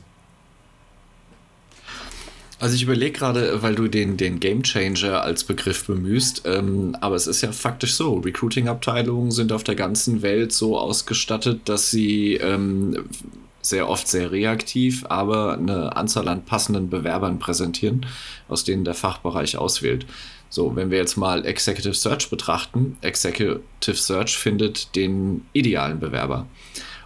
Also 2.57 2.75
ich 2.75 2.83
überlege 2.83 3.11
gerade, 3.11 3.61
weil 3.61 3.75
du 3.75 3.89
den, 3.89 4.15
den 4.15 4.39
Game 4.39 4.63
Changer 4.63 5.21
als 5.21 5.43
Begriff 5.43 5.85
bemühst, 5.85 6.43
ähm, 6.45 6.95
aber 7.01 7.15
es 7.15 7.27
ist 7.27 7.41
ja 7.41 7.51
faktisch 7.51 7.95
so, 7.95 8.15
Recruiting-Abteilungen 8.15 9.31
sind 9.31 9.51
auf 9.51 9.63
der 9.63 9.75
ganzen 9.75 10.21
Welt 10.21 10.53
so 10.53 10.79
ausgestattet, 10.79 11.61
dass 11.65 11.91
sie 11.91 12.35
ähm, 12.35 13.05
sehr 13.61 13.89
oft 13.89 14.07
sehr 14.07 14.31
reaktiv, 14.31 15.05
aber 15.09 15.57
eine 15.57 15.97
Anzahl 15.97 16.29
an 16.29 16.45
passenden 16.45 16.89
Bewerbern 16.89 17.39
präsentieren, 17.39 18.05
aus 18.47 18.63
denen 18.63 18.85
der 18.85 18.93
Fachbereich 18.93 19.57
auswählt. 19.57 20.05
So, 20.55 20.73
wenn 20.73 20.89
wir 20.89 20.99
jetzt 20.99 21.17
mal 21.17 21.45
Executive 21.45 21.93
Search 21.93 22.29
betrachten, 22.29 22.95
Executive 23.01 23.97
Search 23.97 24.37
findet 24.37 24.95
den 24.95 25.45
idealen 25.51 25.99
Bewerber. 25.99 26.47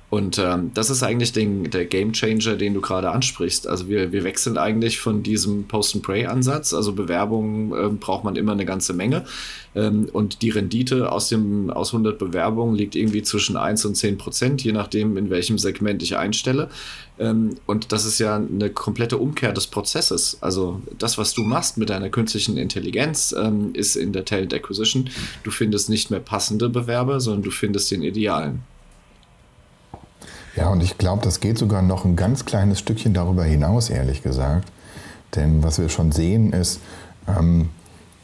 Und 0.10 0.40
ähm, 0.40 0.72
das 0.74 0.90
ist 0.90 1.04
eigentlich 1.04 1.34
den, 1.34 1.70
der 1.70 1.86
Game 1.86 2.14
Changer, 2.14 2.56
den 2.56 2.74
du 2.74 2.82
gerade 2.82 3.12
ansprichst. 3.12 3.68
Also 3.68 3.90
wir, 3.90 4.12
wir 4.12 4.24
wechseln 4.24 4.58
eigentlich 4.58 5.00
von 5.00 5.22
diesem 5.22 5.66
Post-and-Pray-Ansatz. 5.66 6.74
Also 6.74 6.94
Bewerbungen 6.94 7.72
äh, 7.74 7.90
braucht 7.90 8.24
man 8.24 8.36
immer 8.36 8.54
eine 8.54 8.66
ganze 8.66 8.94
Menge. 8.94 9.26
Ähm, 9.76 10.10
und 10.12 10.42
die 10.42 10.50
Rendite 10.50 11.12
aus, 11.12 11.30
dem, 11.30 11.70
aus 11.70 11.94
100 11.94 12.18
Bewerbungen 12.18 12.76
liegt 12.76 12.96
irgendwie 12.96 13.22
zwischen 13.22 13.56
1 13.56 13.86
und 13.86 13.96
10 13.96 14.18
Prozent, 14.18 14.64
je 14.64 14.72
nachdem, 14.72 15.16
in 15.16 15.30
welchem 15.30 15.60
Segment 15.60 16.02
ich 16.02 16.18
einstelle. 16.18 16.70
Ähm, 17.20 17.58
und 17.68 17.92
das 17.92 18.06
ist 18.06 18.18
ja 18.18 18.36
eine 18.36 18.72
komplette 18.72 19.20
Umkehr 19.20 19.54
des 19.54 19.68
Prozesses. 19.68 20.40
Also 20.42 20.82
das, 20.98 21.20
was 21.20 21.36
du 21.36 21.44
machst 21.44 21.78
mit 21.78 21.92
deiner 21.92 22.10
künstlichen 22.10 22.58
Intelligenz, 22.58 23.36
ähm, 23.38 23.72
ist 23.74 23.96
in 23.96 24.12
der 24.12 24.26
Talent 24.26 24.56
Acquisition. 24.56 25.12
Du 25.44 25.52
findest 25.52 25.88
nicht 25.88 26.10
mehr 26.10 26.20
passende 26.20 26.68
Bewerber, 26.68 27.20
sondern 27.20 27.44
du 27.44 27.52
findest 27.52 27.92
den 27.92 28.02
idealen. 28.02 28.64
Ja, 30.60 30.68
und 30.68 30.84
ich 30.84 30.98
glaube, 30.98 31.24
das 31.24 31.40
geht 31.40 31.58
sogar 31.58 31.82
noch 31.82 32.04
ein 32.04 32.18
ganz 32.18 32.44
kleines 32.44 32.80
Stückchen 32.80 33.14
darüber 33.14 33.46
hinaus, 33.46 33.90
ehrlich 33.90 34.22
gesagt. 34.22 34.70
Denn 35.36 35.64
was 35.64 35.80
wir 35.80 35.88
schon 35.88 36.12
sehen 36.12 36.52
ist, 36.52 36.82
ähm, 37.30 37.70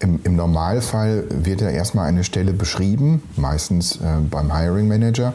im, 0.02 0.20
im, 0.26 0.36
Normalfall 0.36 1.24
wird 1.30 1.62
ja 1.62 1.70
erstmal 1.70 2.10
eine 2.10 2.26
Stelle 2.26 2.52
beschrieben, 2.52 3.24
meistens 3.38 3.96
äh, 4.02 4.20
beim 4.30 4.54
Hiring 4.54 4.90
Manager. 4.90 5.34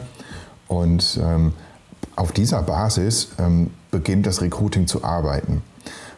Und 0.67 1.19
ähm, 1.19 1.53
auf 2.15 2.33
dieser 2.33 2.61
Basis 2.61 3.29
ähm, 3.39 3.71
beginnt 3.89 4.27
das 4.27 4.43
Recruiting 4.43 4.85
zu 4.85 5.03
arbeiten. 5.03 5.63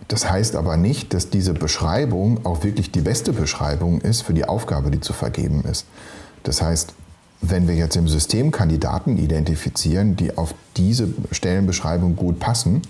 Das 0.10 0.30
heißt 0.30 0.58
aber 0.58 0.76
nicht, 0.76 1.14
dass 1.14 1.30
diese 1.30 1.54
Beschreibung 1.54 2.46
auch 2.46 2.66
wirklich 2.66 2.92
die 2.92 3.00
beste 3.00 3.32
Beschreibung 3.32 4.02
ist 4.02 4.24
für 4.24 4.34
die 4.34 4.44
Aufgabe, 4.44 4.92
die 4.92 5.00
zu 5.00 5.14
vergeben 5.14 5.64
ist. 5.64 5.86
Das 6.44 6.62
heißt, 6.62 6.94
wenn 7.42 7.68
wir 7.68 7.76
jetzt 7.76 7.96
im 7.96 8.08
System 8.08 8.52
Kandidaten 8.52 9.18
identifizieren, 9.18 10.16
die 10.16 10.38
auf 10.38 10.54
diese 10.78 11.10
Stellenbeschreibung 11.32 12.16
gut 12.16 12.40
passen, 12.40 12.82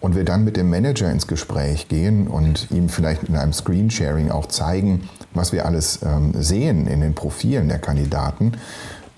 und 0.00 0.14
wir 0.14 0.24
dann 0.24 0.44
mit 0.44 0.56
dem 0.56 0.70
Manager 0.70 1.10
ins 1.10 1.26
Gespräch 1.26 1.88
gehen 1.88 2.28
und 2.28 2.70
ihm 2.70 2.88
vielleicht 2.88 3.24
in 3.24 3.36
einem 3.36 3.52
Screensharing 3.52 4.30
auch 4.30 4.46
zeigen, 4.46 5.08
was 5.34 5.52
wir 5.52 5.66
alles 5.66 6.00
ähm, 6.04 6.32
sehen 6.38 6.86
in 6.86 7.00
den 7.00 7.14
Profilen 7.14 7.68
der 7.68 7.78
Kandidaten, 7.78 8.52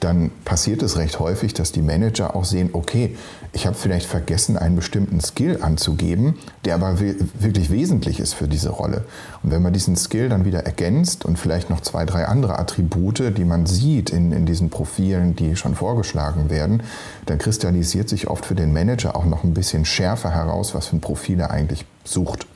dann 0.01 0.31
passiert 0.45 0.83
es 0.83 0.97
recht 0.97 1.19
häufig, 1.19 1.55
dass 1.55 1.73
die 1.73 1.83
Manager 1.83 2.37
auch 2.37 2.45
sehen, 2.45 2.71
okay, 2.73 3.17
ich 3.53 3.67
habe 3.67 3.75
vielleicht 3.75 4.07
vergessen, 4.07 4.57
einen 4.57 4.77
bestimmten 4.77 5.21
Skill 5.21 5.59
anzugeben, 5.63 6.39
der 6.65 6.75
aber 6.75 7.01
wirklich 7.01 7.71
wesentlich 7.71 8.21
ist 8.21 8.35
für 8.35 8.47
diese 8.47 8.69
Rolle. 8.69 9.05
Und 9.43 9.51
wenn 9.51 9.63
man 9.63 9.73
diesen 9.73 9.97
Skill 9.97 10.29
dann 10.29 10.45
wieder 10.45 10.65
ergänzt 10.65 11.25
und 11.25 11.39
vielleicht 11.39 11.69
noch 11.71 11.81
zwei, 11.81 12.05
drei 12.05 12.27
andere 12.27 12.59
Attribute, 12.59 13.37
die 13.37 13.45
man 13.45 13.67
sieht 13.67 14.11
in, 14.11 14.31
in 14.33 14.47
diesen 14.47 14.71
Profilen, 14.71 15.35
die 15.35 15.57
schon 15.57 15.75
vorgeschlagen 15.75 16.51
werden, 16.51 16.83
dann 17.27 17.39
kristallisiert 17.39 18.09
sich 18.09 18.29
oft 18.29 18.47
für 18.47 18.55
den 18.55 18.73
Manager 18.73 19.17
auch 19.17 19.25
noch 19.25 19.43
ein 19.43 19.55
bisschen 19.55 19.85
schärfer 19.85 20.31
heraus, 20.31 20.75
was 20.75 20.87
für 20.87 20.97
ein 20.97 21.01
Profil 21.01 21.41
er 21.41 21.51
eigentlich 21.51 21.87
sucht. 22.05 22.47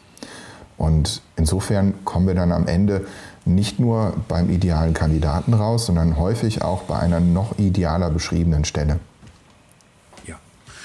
Und 0.79 1.23
insofern 1.37 2.05
kommen 2.05 2.27
wir 2.27 2.35
dann 2.35 2.53
am 2.53 2.67
Ende 2.67 3.07
nicht 3.45 3.79
nur 3.79 4.15
beim 4.29 4.51
idealen 4.51 4.95
Kandidaten 4.95 5.55
raus, 5.55 5.87
sondern 5.87 6.17
häufig 6.17 6.63
auch 6.63 6.83
bei 6.83 6.99
einer 6.99 7.21
noch 7.21 7.59
idealer 7.59 8.11
beschriebenen 8.11 8.65
Stelle. 8.65 9.01
Ja, 10.27 10.39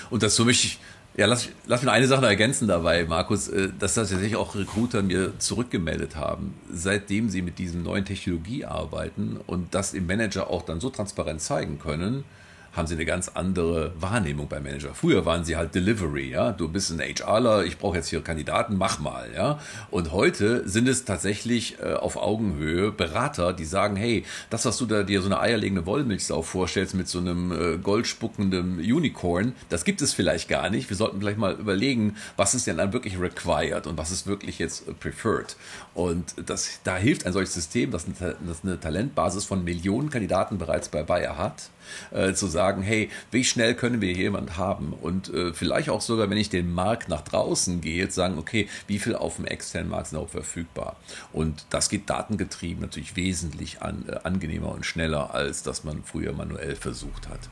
und 0.10 0.24
das 0.24 0.36
so 0.36 0.48
wichtig. 0.48 0.80
Ja, 1.16 1.26
lass, 1.26 1.50
lass 1.66 1.82
mich 1.82 1.92
eine 1.92 2.06
Sache 2.06 2.28
ergänzen 2.28 2.68
dabei, 2.68 3.06
Markus, 3.06 3.48
äh, 3.48 3.70
dass 3.80 3.96
tatsächlich 3.96 4.36
auch 4.36 4.54
Recruiter 4.54 5.02
mir 5.02 5.40
zurückgemeldet 5.40 6.16
haben, 6.16 6.54
seitdem 6.72 7.30
sie 7.30 7.42
mit 7.42 7.58
diesen 7.58 7.82
neuen 7.82 8.06
Technologie 8.06 8.66
arbeiten 8.66 9.40
und 9.48 9.74
das 9.74 9.96
im 9.96 10.06
Manager 10.06 10.52
auch 10.52 10.62
dann 10.62 10.80
so 10.80 10.92
transparent 10.92 11.42
zeigen 11.42 11.80
können, 11.80 12.24
haben 12.74 12.88
sie 12.88 12.96
eine 12.96 13.06
ganz 13.06 13.30
andere 13.30 13.92
Wahrnehmung 14.00 14.48
beim 14.48 14.64
Manager. 14.64 14.94
Früher 14.94 15.26
waren 15.26 15.44
sie 15.44 15.56
halt 15.56 15.76
Delivery, 15.76 16.30
ja. 16.30 16.52
Du 16.52 16.68
bist 16.68 16.92
ein 16.92 17.00
HRler, 17.00 17.66
ich 17.66 17.78
brauche 17.78 17.98
jetzt 17.98 18.10
hier 18.10 18.22
Kandidaten, 18.22 18.78
mach 18.78 19.00
mal, 19.00 19.30
ja. 19.36 19.60
Und 19.90 20.12
heute 20.12 20.68
sind 20.68 20.88
es 20.88 21.06
tatsächlich 21.06 21.80
äh, 21.80 21.94
auf 21.94 22.18
Augenhöhe 22.18 22.92
Berater, 22.92 23.54
die 23.54 23.66
sagen, 23.66 23.96
hey, 23.96 24.24
das, 24.50 24.66
was 24.66 24.78
du 24.78 24.86
da 24.86 25.04
dir 25.04 25.22
so 25.22 25.28
eine 25.28 25.40
eierlegende 25.40 25.86
Wollmilchsau 25.86 26.42
vorstellst 26.42 26.94
mit 26.94 27.08
so 27.08 27.20
einem 27.20 27.52
äh, 27.52 27.78
goldspuckenden 27.78 28.80
Unicorn, 28.80 29.54
das 29.70 29.86
gibt 29.86 30.02
es 30.02 30.14
vielleicht 30.14 30.48
gar 30.48 30.70
nicht. 30.70 30.90
Wir 30.90 30.98
sollten 30.98 31.20
vielleicht 31.20 31.38
mal 31.38 31.54
überlegen, 31.54 32.16
was 32.36 32.54
ist 32.54 32.68
denn 32.68 32.78
dann 32.78 32.94
wirklich 32.94 33.20
required 33.20 33.88
und 33.88 33.98
was 33.98 34.12
ist 34.12 34.28
wirklich 34.28 34.60
jetzt 34.60 34.88
äh, 34.88 34.94
preferred. 34.94 35.56
Und 35.94 36.36
das, 36.46 36.80
da 36.84 36.98
hilft 36.98 37.26
ein 37.26 37.34
solches 37.34 37.54
System, 37.54 37.92
das 37.92 38.06
eine, 38.06 38.36
das 38.46 38.64
eine 38.64 38.80
Talentbasis 38.80 39.46
von 39.46 39.64
Millionen 39.64 40.10
Kandidaten 40.10 40.58
bereits 40.58 40.90
bei 40.90 41.04
Bayer 41.04 41.38
hat, 41.38 41.70
äh, 42.12 42.34
zu 42.34 42.48
sagen, 42.48 42.67
hey, 42.82 43.10
wie 43.32 43.44
schnell 43.44 43.76
können 43.76 44.02
wir 44.02 44.12
jemand 44.12 44.58
haben? 44.58 44.94
Und 44.94 45.34
äh, 45.34 45.54
vielleicht 45.54 45.90
auch 45.90 46.02
sogar, 46.02 46.30
wenn 46.30 46.38
ich 46.38 46.50
den 46.50 46.74
Markt 46.74 47.10
nach 47.10 47.22
draußen 47.22 47.82
gehe, 47.82 48.10
sagen, 48.12 48.38
okay, 48.38 48.68
wie 48.88 49.00
viel 49.00 49.16
auf 49.16 49.38
dem 49.38 49.46
externen 49.46 49.90
Markt 49.90 50.08
sind 50.08 50.20
auch 50.20 50.30
verfügbar? 50.30 50.98
Und 51.34 51.66
das 51.70 51.90
geht 51.90 52.10
datengetrieben 52.10 52.82
natürlich 52.82 53.16
wesentlich 53.16 53.82
an, 53.82 54.06
äh, 54.08 54.20
angenehmer 54.24 54.72
und 54.72 54.86
schneller, 54.86 55.34
als 55.34 55.64
dass 55.64 55.84
man 55.84 56.04
früher 56.04 56.34
manuell 56.34 56.76
versucht 56.76 57.28
hat. 57.30 57.50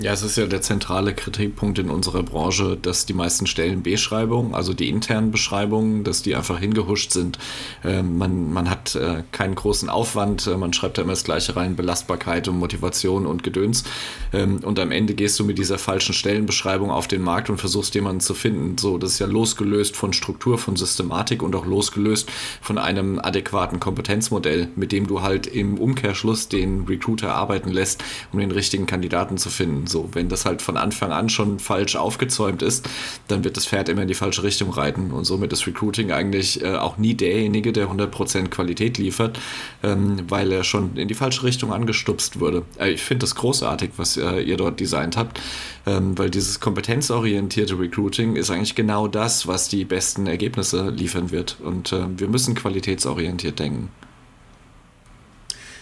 Ja, 0.00 0.12
es 0.12 0.22
ist 0.22 0.36
ja 0.36 0.46
der 0.46 0.62
zentrale 0.62 1.12
Kritikpunkt 1.12 1.80
in 1.80 1.90
unserer 1.90 2.22
Branche, 2.22 2.78
dass 2.80 3.04
die 3.04 3.14
meisten 3.14 3.48
Stellenbeschreibungen, 3.48 4.54
also 4.54 4.72
die 4.72 4.90
internen 4.90 5.32
Beschreibungen, 5.32 6.04
dass 6.04 6.22
die 6.22 6.36
einfach 6.36 6.60
hingehuscht 6.60 7.10
sind. 7.10 7.36
Ähm, 7.84 8.16
man, 8.16 8.52
man 8.52 8.70
hat 8.70 8.94
äh, 8.94 9.24
keinen 9.32 9.56
großen 9.56 9.88
Aufwand, 9.88 10.46
äh, 10.46 10.56
man 10.56 10.72
schreibt 10.72 10.98
da 10.98 11.02
immer 11.02 11.14
das 11.14 11.24
Gleiche 11.24 11.56
rein, 11.56 11.74
Belastbarkeit 11.74 12.46
und 12.46 12.60
Motivation 12.60 13.26
und 13.26 13.42
Gedöns. 13.42 13.82
Ähm, 14.32 14.60
und 14.62 14.78
am 14.78 14.92
Ende 14.92 15.14
gehst 15.14 15.36
du 15.40 15.44
mit 15.44 15.58
dieser 15.58 15.78
falschen 15.78 16.14
Stellenbeschreibung 16.14 16.92
auf 16.92 17.08
den 17.08 17.22
Markt 17.22 17.50
und 17.50 17.58
versuchst 17.58 17.96
jemanden 17.96 18.20
zu 18.20 18.34
finden. 18.34 18.78
So, 18.78 18.98
das 18.98 19.14
ist 19.14 19.18
ja 19.18 19.26
losgelöst 19.26 19.96
von 19.96 20.12
Struktur, 20.12 20.58
von 20.58 20.76
Systematik 20.76 21.42
und 21.42 21.56
auch 21.56 21.66
losgelöst 21.66 22.30
von 22.60 22.78
einem 22.78 23.18
adäquaten 23.18 23.80
Kompetenzmodell, 23.80 24.68
mit 24.76 24.92
dem 24.92 25.08
du 25.08 25.22
halt 25.22 25.48
im 25.48 25.76
Umkehrschluss 25.76 26.46
den 26.46 26.84
Recruiter 26.84 27.34
arbeiten 27.34 27.70
lässt, 27.70 28.04
um 28.32 28.38
den 28.38 28.52
richtigen 28.52 28.86
Kandidaten 28.86 29.38
zu 29.38 29.50
finden. 29.50 29.87
So, 29.88 30.08
wenn 30.12 30.28
das 30.28 30.44
halt 30.44 30.62
von 30.62 30.76
Anfang 30.76 31.12
an 31.12 31.28
schon 31.28 31.58
falsch 31.58 31.96
aufgezäumt 31.96 32.62
ist, 32.62 32.88
dann 33.28 33.44
wird 33.44 33.56
das 33.56 33.66
Pferd 33.66 33.88
immer 33.88 34.02
in 34.02 34.08
die 34.08 34.14
falsche 34.14 34.42
Richtung 34.42 34.70
reiten. 34.70 35.10
Und 35.10 35.24
somit 35.24 35.52
ist 35.52 35.66
Recruiting 35.66 36.12
eigentlich 36.12 36.62
äh, 36.62 36.76
auch 36.76 36.98
nie 36.98 37.14
derjenige, 37.14 37.72
der 37.72 37.88
100% 37.88 38.48
Qualität 38.48 38.98
liefert, 38.98 39.38
ähm, 39.82 40.24
weil 40.28 40.52
er 40.52 40.64
schon 40.64 40.96
in 40.96 41.08
die 41.08 41.14
falsche 41.14 41.42
Richtung 41.42 41.72
angestupst 41.72 42.40
wurde. 42.40 42.62
Äh, 42.78 42.90
ich 42.90 43.02
finde 43.02 43.24
das 43.24 43.34
großartig, 43.34 43.90
was 43.96 44.16
äh, 44.16 44.40
ihr 44.40 44.56
dort 44.56 44.80
designt 44.80 45.16
habt, 45.16 45.40
ähm, 45.86 46.16
weil 46.18 46.30
dieses 46.30 46.60
kompetenzorientierte 46.60 47.78
Recruiting 47.78 48.36
ist 48.36 48.50
eigentlich 48.50 48.74
genau 48.74 49.08
das, 49.08 49.46
was 49.46 49.68
die 49.68 49.84
besten 49.84 50.26
Ergebnisse 50.26 50.90
liefern 50.90 51.30
wird. 51.30 51.56
Und 51.62 51.92
äh, 51.92 52.06
wir 52.16 52.28
müssen 52.28 52.54
qualitätsorientiert 52.54 53.58
denken. 53.58 53.90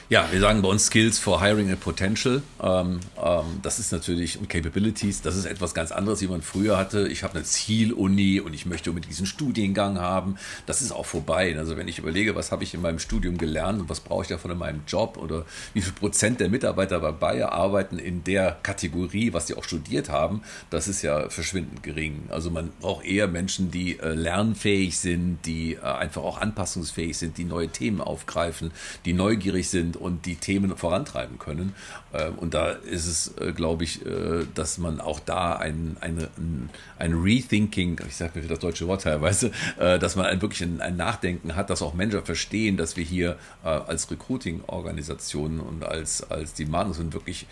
Ja, 0.08 0.28
wir 0.30 0.38
sagen 0.38 0.62
bei 0.62 0.68
uns 0.68 0.86
Skills 0.86 1.18
for 1.18 1.42
Hiring 1.42 1.68
and 1.68 1.80
Potential. 1.80 2.40
Ähm, 2.62 3.00
ähm, 3.20 3.44
das 3.62 3.80
ist 3.80 3.90
natürlich 3.90 4.38
und 4.38 4.48
Capabilities. 4.48 5.20
Das 5.20 5.34
ist 5.34 5.46
etwas 5.46 5.74
ganz 5.74 5.90
anderes, 5.90 6.20
wie 6.20 6.28
man 6.28 6.42
früher 6.42 6.78
hatte. 6.78 7.08
Ich 7.08 7.24
habe 7.24 7.34
eine 7.34 7.42
Zieluni 7.42 8.38
und 8.38 8.54
ich 8.54 8.66
möchte 8.66 8.90
unbedingt 8.90 9.10
diesen 9.10 9.26
Studiengang 9.26 9.98
haben. 9.98 10.36
Das 10.64 10.80
ist 10.80 10.92
auch 10.92 11.06
vorbei. 11.06 11.58
Also 11.58 11.76
wenn 11.76 11.88
ich 11.88 11.98
überlege, 11.98 12.36
was 12.36 12.52
habe 12.52 12.62
ich 12.62 12.72
in 12.72 12.82
meinem 12.82 13.00
Studium 13.00 13.36
gelernt 13.36 13.80
und 13.80 13.88
was 13.88 13.98
brauche 13.98 14.22
ich 14.22 14.28
davon 14.28 14.52
in 14.52 14.58
meinem 14.58 14.82
Job 14.86 15.18
oder 15.20 15.44
wie 15.74 15.80
viel 15.80 15.92
Prozent 15.92 16.38
der 16.38 16.50
Mitarbeiter 16.50 17.00
bei 17.00 17.10
Bayer 17.10 17.50
arbeiten 17.50 17.98
in 17.98 18.22
der 18.22 18.58
Kategorie, 18.62 19.32
was 19.32 19.48
sie 19.48 19.56
auch 19.56 19.64
studiert 19.64 20.08
haben, 20.08 20.42
das 20.70 20.86
ist 20.86 21.02
ja 21.02 21.28
verschwindend 21.30 21.82
gering. 21.82 22.28
Also 22.28 22.52
man 22.52 22.70
braucht 22.78 23.04
eher 23.04 23.26
Menschen, 23.26 23.72
die 23.72 23.98
äh, 23.98 24.14
lernfähig 24.14 24.96
sind, 24.98 25.40
die 25.46 25.74
äh, 25.74 25.80
einfach 25.80 26.22
auch 26.22 26.40
anpassungsfähig 26.40 27.18
sind, 27.18 27.38
die 27.38 27.44
neue 27.44 27.70
Themen 27.70 28.00
aufgreifen, 28.00 28.70
die 29.04 29.12
neugierig 29.12 29.68
sind 29.68 29.95
und 29.96 30.26
die 30.26 30.36
Themen 30.36 30.76
vorantreiben 30.76 31.38
können. 31.38 31.74
Ähm, 32.14 32.34
und 32.36 32.54
da 32.54 32.70
ist 32.70 33.06
es, 33.06 33.34
äh, 33.38 33.52
glaube 33.52 33.84
ich, 33.84 34.04
äh, 34.04 34.44
dass 34.54 34.78
man 34.78 35.00
auch 35.00 35.20
da 35.20 35.54
ein, 35.54 35.96
ein, 36.00 36.70
ein 36.98 37.12
Rethinking, 37.14 38.00
ich 38.06 38.16
sage 38.16 38.32
mir 38.34 38.42
für 38.42 38.48
das 38.48 38.58
deutsche 38.58 38.86
Wort 38.86 39.02
teilweise, 39.02 39.50
äh, 39.78 39.98
dass 39.98 40.16
man 40.16 40.26
ein, 40.26 40.40
wirklich 40.42 40.62
ein, 40.62 40.80
ein 40.80 40.96
Nachdenken 40.96 41.56
hat, 41.56 41.70
dass 41.70 41.82
auch 41.82 41.94
Manager 41.94 42.22
verstehen, 42.22 42.76
dass 42.76 42.96
wir 42.96 43.04
hier 43.04 43.36
als 43.62 44.10
Recruiting-Organisation 44.10 45.60
und 45.60 45.84
als, 45.84 46.30
als 46.30 46.54
die 46.54 46.66
Management 46.66 47.12
wirklich 47.14 47.46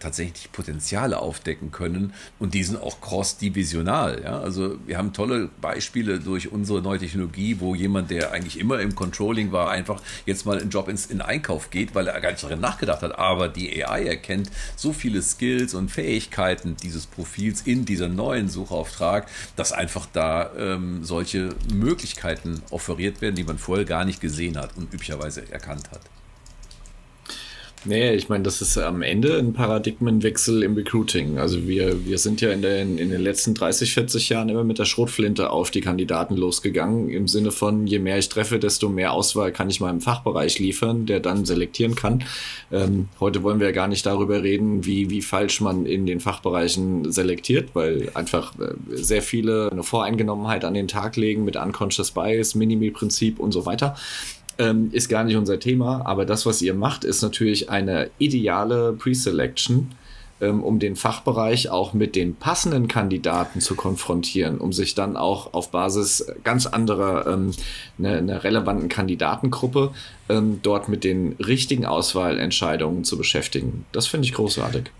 tatsächlich 0.00 0.50
Potenziale 0.52 1.18
aufdecken 1.18 1.70
können 1.70 2.12
und 2.38 2.54
die 2.54 2.62
sind 2.62 2.80
auch 2.80 3.00
cross-divisional. 3.00 4.22
Ja? 4.24 4.40
Also 4.40 4.78
wir 4.86 4.98
haben 4.98 5.12
tolle 5.12 5.50
Beispiele 5.60 6.18
durch 6.18 6.50
unsere 6.50 6.82
neue 6.82 6.98
Technologie, 6.98 7.56
wo 7.60 7.74
jemand, 7.74 8.10
der 8.10 8.32
eigentlich 8.32 8.58
immer 8.58 8.80
im 8.80 8.94
Controlling 8.94 9.52
war, 9.52 9.70
einfach 9.70 10.00
jetzt 10.26 10.46
mal 10.46 10.58
einen 10.58 10.70
Job 10.70 10.88
ins, 10.88 11.06
in 11.06 11.20
Einkauf 11.20 11.70
geht 11.70 11.79
geht, 11.80 11.94
weil 11.94 12.06
er 12.06 12.20
gar 12.20 12.30
nicht 12.30 12.42
darin 12.42 12.60
nachgedacht 12.60 13.02
hat. 13.02 13.18
Aber 13.18 13.48
die 13.48 13.84
AI 13.84 14.04
erkennt 14.04 14.50
so 14.76 14.92
viele 14.92 15.22
Skills 15.22 15.74
und 15.74 15.90
Fähigkeiten 15.90 16.76
dieses 16.82 17.06
Profils 17.06 17.62
in 17.62 17.84
dieser 17.84 18.08
neuen 18.08 18.48
Suchauftrag, 18.48 19.26
dass 19.56 19.72
einfach 19.72 20.06
da 20.12 20.50
ähm, 20.56 21.04
solche 21.04 21.50
Möglichkeiten 21.72 22.62
offeriert 22.70 23.20
werden, 23.20 23.36
die 23.36 23.44
man 23.44 23.58
vorher 23.58 23.84
gar 23.84 24.04
nicht 24.04 24.20
gesehen 24.20 24.58
hat 24.58 24.76
und 24.76 24.92
üblicherweise 24.92 25.50
erkannt 25.50 25.90
hat. 25.90 26.00
Nee, 27.86 28.12
ich 28.12 28.28
meine, 28.28 28.44
das 28.44 28.60
ist 28.60 28.76
am 28.76 29.00
Ende 29.00 29.38
ein 29.38 29.54
Paradigmenwechsel 29.54 30.62
im 30.62 30.74
Recruiting. 30.74 31.38
Also 31.38 31.66
wir, 31.66 32.04
wir 32.04 32.18
sind 32.18 32.42
ja 32.42 32.50
in 32.50 32.60
den, 32.60 32.98
in 32.98 33.08
den 33.08 33.22
letzten 33.22 33.54
30, 33.54 33.94
40 33.94 34.28
Jahren 34.28 34.50
immer 34.50 34.64
mit 34.64 34.78
der 34.78 34.84
Schrotflinte 34.84 35.48
auf 35.48 35.70
die 35.70 35.80
Kandidaten 35.80 36.36
losgegangen, 36.36 37.08
im 37.08 37.26
Sinne 37.26 37.50
von, 37.50 37.86
je 37.86 37.98
mehr 37.98 38.18
ich 38.18 38.28
treffe, 38.28 38.58
desto 38.58 38.90
mehr 38.90 39.12
Auswahl 39.12 39.50
kann 39.50 39.70
ich 39.70 39.80
meinem 39.80 40.02
Fachbereich 40.02 40.58
liefern, 40.58 41.06
der 41.06 41.20
dann 41.20 41.46
selektieren 41.46 41.94
kann. 41.94 42.22
Ähm, 42.70 43.08
heute 43.18 43.42
wollen 43.42 43.60
wir 43.60 43.68
ja 43.68 43.72
gar 43.72 43.88
nicht 43.88 44.04
darüber 44.04 44.42
reden, 44.42 44.84
wie, 44.84 45.08
wie 45.08 45.22
falsch 45.22 45.62
man 45.62 45.86
in 45.86 46.04
den 46.04 46.20
Fachbereichen 46.20 47.10
selektiert, 47.10 47.70
weil 47.72 48.10
einfach 48.12 48.52
äh, 48.58 48.74
sehr 48.90 49.22
viele 49.22 49.70
eine 49.72 49.84
Voreingenommenheit 49.84 50.66
an 50.66 50.74
den 50.74 50.86
Tag 50.86 51.16
legen 51.16 51.46
mit 51.46 51.56
Unconscious 51.56 52.10
Bias, 52.10 52.54
Minimi-Prinzip 52.54 53.40
und 53.40 53.52
so 53.52 53.64
weiter 53.64 53.96
ähm, 54.60 54.90
ist 54.92 55.08
gar 55.08 55.24
nicht 55.24 55.36
unser 55.36 55.58
Thema, 55.58 56.02
aber 56.04 56.26
das, 56.26 56.44
was 56.44 56.60
ihr 56.60 56.74
macht, 56.74 57.04
ist 57.04 57.22
natürlich 57.22 57.70
eine 57.70 58.10
ideale 58.18 58.92
Pre-Selection, 58.92 59.90
ähm, 60.42 60.62
um 60.62 60.78
den 60.78 60.96
Fachbereich 60.96 61.70
auch 61.70 61.94
mit 61.94 62.14
den 62.14 62.36
passenden 62.36 62.86
Kandidaten 62.86 63.60
zu 63.60 63.74
konfrontieren, 63.74 64.58
um 64.58 64.72
sich 64.72 64.94
dann 64.94 65.16
auch 65.16 65.54
auf 65.54 65.70
Basis 65.70 66.26
ganz 66.44 66.66
anderer, 66.66 67.26
ähm, 67.26 67.52
einer 67.98 68.18
eine 68.18 68.44
relevanten 68.44 68.90
Kandidatengruppe 68.90 69.92
ähm, 70.28 70.60
dort 70.62 70.90
mit 70.90 71.04
den 71.04 71.36
richtigen 71.38 71.86
Auswahlentscheidungen 71.86 73.04
zu 73.04 73.16
beschäftigen. 73.16 73.86
Das 73.92 74.06
finde 74.06 74.26
ich 74.26 74.34
großartig. 74.34 74.90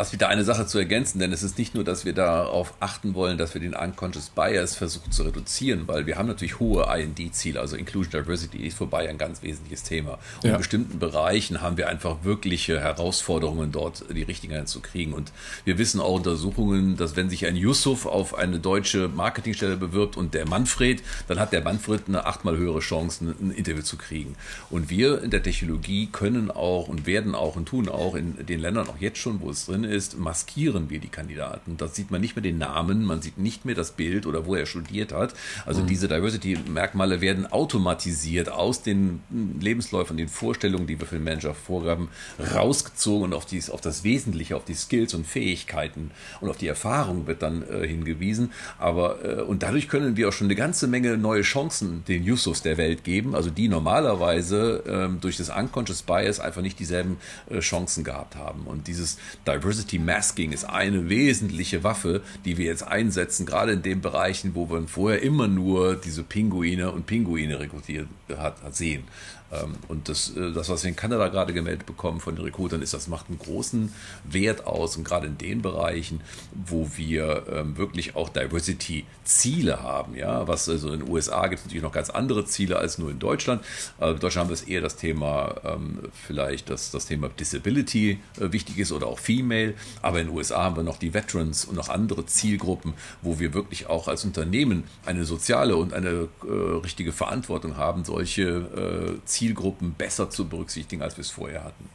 Lass 0.00 0.12
mich 0.12 0.18
da 0.18 0.28
eine 0.28 0.44
Sache 0.44 0.64
zu 0.64 0.78
ergänzen, 0.78 1.18
denn 1.18 1.30
es 1.30 1.42
ist 1.42 1.58
nicht 1.58 1.74
nur, 1.74 1.84
dass 1.84 2.06
wir 2.06 2.14
darauf 2.14 2.72
achten 2.80 3.12
wollen, 3.14 3.36
dass 3.36 3.52
wir 3.52 3.60
den 3.60 3.74
Unconscious 3.74 4.30
Bias 4.30 4.74
versuchen 4.74 5.12
zu 5.12 5.24
reduzieren, 5.24 5.82
weil 5.88 6.06
wir 6.06 6.16
haben 6.16 6.26
natürlich 6.26 6.58
hohe 6.58 6.84
IND-Ziele, 6.84 7.60
also 7.60 7.76
Inclusion 7.76 8.10
Diversity 8.12 8.66
ist 8.66 8.78
vorbei 8.78 9.10
ein 9.10 9.18
ganz 9.18 9.42
wesentliches 9.42 9.82
Thema. 9.82 10.12
Und 10.36 10.44
ja. 10.44 10.52
in 10.52 10.56
bestimmten 10.56 10.98
Bereichen 10.98 11.60
haben 11.60 11.76
wir 11.76 11.86
einfach 11.90 12.24
wirkliche 12.24 12.80
Herausforderungen, 12.80 13.72
dort 13.72 14.06
die 14.10 14.22
richtigen 14.22 14.66
zu 14.66 14.80
kriegen. 14.80 15.12
Und 15.12 15.32
wir 15.66 15.76
wissen 15.76 16.00
auch 16.00 16.14
Untersuchungen, 16.14 16.96
dass 16.96 17.14
wenn 17.14 17.28
sich 17.28 17.44
ein 17.44 17.56
Yusuf 17.56 18.06
auf 18.06 18.34
eine 18.34 18.58
deutsche 18.58 19.08
Marketingstelle 19.08 19.76
bewirbt 19.76 20.16
und 20.16 20.32
der 20.32 20.48
Manfred, 20.48 21.02
dann 21.28 21.38
hat 21.38 21.52
der 21.52 21.62
Manfred 21.62 22.04
eine 22.08 22.24
achtmal 22.24 22.56
höhere 22.56 22.80
Chance, 22.80 23.34
ein 23.38 23.50
Interview 23.50 23.82
zu 23.82 23.98
kriegen. 23.98 24.34
Und 24.70 24.88
wir 24.88 25.22
in 25.22 25.28
der 25.28 25.42
Technologie 25.42 26.08
können 26.10 26.50
auch 26.50 26.88
und 26.88 27.04
werden 27.04 27.34
auch 27.34 27.56
und 27.56 27.66
tun 27.66 27.90
auch 27.90 28.14
in 28.14 28.46
den 28.46 28.60
Ländern 28.60 28.88
auch 28.88 28.98
jetzt 28.98 29.18
schon, 29.18 29.42
wo 29.42 29.50
es 29.50 29.66
drin 29.66 29.84
ist, 29.84 29.89
ist, 29.90 30.18
maskieren 30.18 30.90
wir 30.90 31.00
die 31.00 31.08
Kandidaten. 31.08 31.76
Da 31.76 31.88
sieht 31.88 32.10
man 32.10 32.20
nicht 32.20 32.36
mehr 32.36 32.42
den 32.42 32.58
Namen, 32.58 33.04
man 33.04 33.22
sieht 33.22 33.38
nicht 33.38 33.64
mehr 33.64 33.74
das 33.74 33.92
Bild 33.92 34.26
oder 34.26 34.46
wo 34.46 34.54
er 34.54 34.66
studiert 34.66 35.12
hat. 35.12 35.34
Also 35.66 35.82
mhm. 35.82 35.86
diese 35.86 36.08
Diversity-Merkmale 36.08 37.20
werden 37.20 37.46
automatisiert 37.46 38.48
aus 38.48 38.82
den 38.82 39.20
Lebensläufen, 39.60 40.16
den 40.16 40.28
Vorstellungen, 40.28 40.86
die 40.86 40.98
wir 40.98 41.06
für 41.06 41.16
den 41.16 41.24
Manager 41.24 41.54
vorgaben, 41.54 42.08
rausgezogen 42.54 43.24
und 43.24 43.34
auf, 43.34 43.46
dies, 43.46 43.70
auf 43.70 43.80
das 43.80 44.04
Wesentliche, 44.04 44.56
auf 44.56 44.64
die 44.64 44.74
Skills 44.74 45.14
und 45.14 45.26
Fähigkeiten 45.26 46.10
und 46.40 46.48
auf 46.48 46.56
die 46.56 46.68
Erfahrung 46.68 47.26
wird 47.26 47.42
dann 47.42 47.62
äh, 47.62 47.86
hingewiesen. 47.86 48.52
Aber 48.78 49.24
äh, 49.24 49.42
und 49.42 49.62
dadurch 49.62 49.88
können 49.88 50.16
wir 50.16 50.28
auch 50.28 50.32
schon 50.32 50.46
eine 50.46 50.54
ganze 50.54 50.86
Menge 50.86 51.16
neue 51.16 51.42
Chancen 51.42 52.04
den 52.06 52.24
Yusufs 52.24 52.62
der 52.62 52.76
Welt 52.76 53.04
geben, 53.04 53.34
also 53.34 53.50
die 53.50 53.68
normalerweise 53.68 54.82
ähm, 54.86 55.18
durch 55.20 55.36
das 55.36 55.50
Unconscious 55.50 56.02
Bias 56.02 56.40
einfach 56.40 56.62
nicht 56.62 56.78
dieselben 56.78 57.18
äh, 57.48 57.60
Chancen 57.60 58.04
gehabt 58.04 58.36
haben. 58.36 58.66
Und 58.66 58.86
dieses 58.86 59.18
Diversity 59.46 59.69
Masking 59.98 60.52
ist 60.52 60.64
eine 60.64 61.08
wesentliche 61.08 61.84
Waffe, 61.84 62.22
die 62.44 62.58
wir 62.58 62.66
jetzt 62.66 62.86
einsetzen, 62.86 63.46
gerade 63.46 63.72
in 63.72 63.82
den 63.82 64.00
Bereichen, 64.00 64.54
wo 64.54 64.70
wir 64.70 64.86
vorher 64.88 65.22
immer 65.22 65.48
nur 65.48 65.96
diese 65.96 66.22
Pinguine 66.22 66.90
und 66.90 67.06
Pinguine 67.06 67.60
rekrutiert 67.60 68.08
hat, 68.36 68.74
sehen. 68.74 69.04
Ähm, 69.52 69.74
und 69.88 70.08
das, 70.08 70.36
äh, 70.36 70.52
das, 70.52 70.68
was 70.68 70.82
wir 70.84 70.90
in 70.90 70.96
Kanada 70.96 71.28
gerade 71.28 71.52
gemeldet 71.52 71.86
bekommen 71.86 72.20
von 72.20 72.36
den 72.36 72.44
Recruitern, 72.44 72.82
ist, 72.82 72.94
das 72.94 73.08
macht 73.08 73.28
einen 73.28 73.38
großen 73.38 73.92
Wert 74.24 74.66
aus. 74.66 74.96
Und 74.96 75.04
gerade 75.04 75.26
in 75.26 75.38
den 75.38 75.62
Bereichen, 75.62 76.20
wo 76.52 76.88
wir 76.96 77.44
ähm, 77.52 77.76
wirklich 77.76 78.16
auch 78.16 78.28
Diversity-Ziele 78.28 79.82
haben, 79.82 80.14
ja, 80.14 80.46
was 80.46 80.68
also 80.68 80.92
in 80.92 81.00
den 81.00 81.08
USA 81.08 81.46
gibt 81.48 81.60
es 81.60 81.66
natürlich 81.66 81.82
noch 81.82 81.92
ganz 81.92 82.10
andere 82.10 82.44
Ziele 82.44 82.78
als 82.78 82.98
nur 82.98 83.10
in 83.10 83.18
Deutschland. 83.18 83.64
Äh, 84.00 84.12
in 84.12 84.20
Deutschland 84.20 84.44
haben 84.44 84.50
wir 84.50 84.54
es 84.54 84.62
eher 84.62 84.80
das 84.80 84.96
Thema, 84.96 85.54
ähm, 85.64 86.00
vielleicht, 86.26 86.70
dass 86.70 86.90
das 86.90 87.06
Thema 87.06 87.28
Disability 87.28 88.20
äh, 88.40 88.52
wichtig 88.52 88.78
ist 88.78 88.92
oder 88.92 89.06
auch 89.06 89.18
Female. 89.18 89.74
Aber 90.02 90.20
in 90.20 90.28
den 90.28 90.36
USA 90.36 90.64
haben 90.64 90.76
wir 90.76 90.82
noch 90.82 90.98
die 90.98 91.12
Veterans 91.12 91.64
und 91.64 91.76
noch 91.76 91.88
andere 91.88 92.26
Zielgruppen, 92.26 92.94
wo 93.22 93.40
wir 93.40 93.54
wirklich 93.54 93.88
auch 93.88 94.08
als 94.08 94.24
Unternehmen 94.24 94.84
eine 95.04 95.24
soziale 95.24 95.76
und 95.76 95.92
eine 95.92 96.28
richtige 96.42 97.12
Verantwortung 97.12 97.76
haben, 97.76 98.04
solche 98.04 99.18
Ziele 99.24 99.39
Zielgruppen 99.40 99.94
besser 99.96 100.28
zu 100.28 100.46
berücksichtigen, 100.46 101.00
als 101.00 101.16
wir 101.16 101.22
es 101.22 101.30
vorher 101.30 101.64
hatten. 101.64 101.88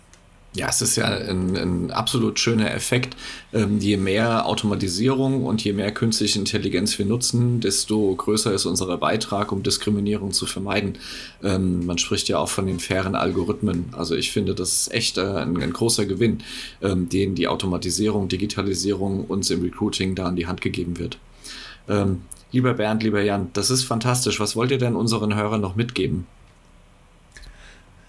Ja, 0.55 0.69
es 0.69 0.81
ist 0.81 0.95
ja 0.95 1.05
ein, 1.05 1.55
ein 1.55 1.91
absolut 1.91 2.39
schöner 2.39 2.73
Effekt. 2.73 3.15
Ähm, 3.53 3.77
je 3.79 3.97
mehr 3.97 4.47
Automatisierung 4.47 5.45
und 5.45 5.63
je 5.63 5.73
mehr 5.73 5.91
künstliche 5.91 6.39
Intelligenz 6.39 6.97
wir 6.97 7.05
nutzen, 7.05 7.59
desto 7.59 8.15
größer 8.15 8.51
ist 8.51 8.65
unser 8.65 8.97
Beitrag, 8.97 9.51
um 9.51 9.61
Diskriminierung 9.61 10.31
zu 10.31 10.47
vermeiden. 10.47 10.97
Ähm, 11.43 11.85
man 11.85 11.99
spricht 11.99 12.29
ja 12.29 12.39
auch 12.39 12.49
von 12.49 12.65
den 12.65 12.79
fairen 12.79 13.13
Algorithmen. 13.13 13.89
Also 13.91 14.15
ich 14.15 14.31
finde, 14.31 14.55
das 14.55 14.71
ist 14.71 14.93
echt 14.93 15.19
äh, 15.19 15.21
ein, 15.21 15.61
ein, 15.61 15.73
großer 15.73 16.07
Gewinn, 16.07 16.39
ähm, 16.81 17.09
den 17.09 17.35
die 17.35 17.47
Automatisierung, 17.47 18.27
Digitalisierung 18.27 19.25
uns 19.25 19.51
im 19.51 19.61
Recruiting 19.61 20.15
da 20.15 20.25
an 20.25 20.35
die 20.35 20.47
Hand 20.47 20.61
gegeben 20.61 20.97
wird. 20.97 21.19
Ähm, 21.87 22.21
lieber 22.51 22.73
Bernd, 22.73 23.03
lieber 23.03 23.21
Jan, 23.21 23.49
das 23.53 23.69
ist 23.69 23.83
fantastisch. 23.83 24.39
Was 24.39 24.55
wollt 24.55 24.71
ihr 24.71 24.79
denn 24.79 24.95
unseren 24.95 25.35
Hörern 25.35 25.61
noch 25.61 25.75
mitgeben? 25.75 26.25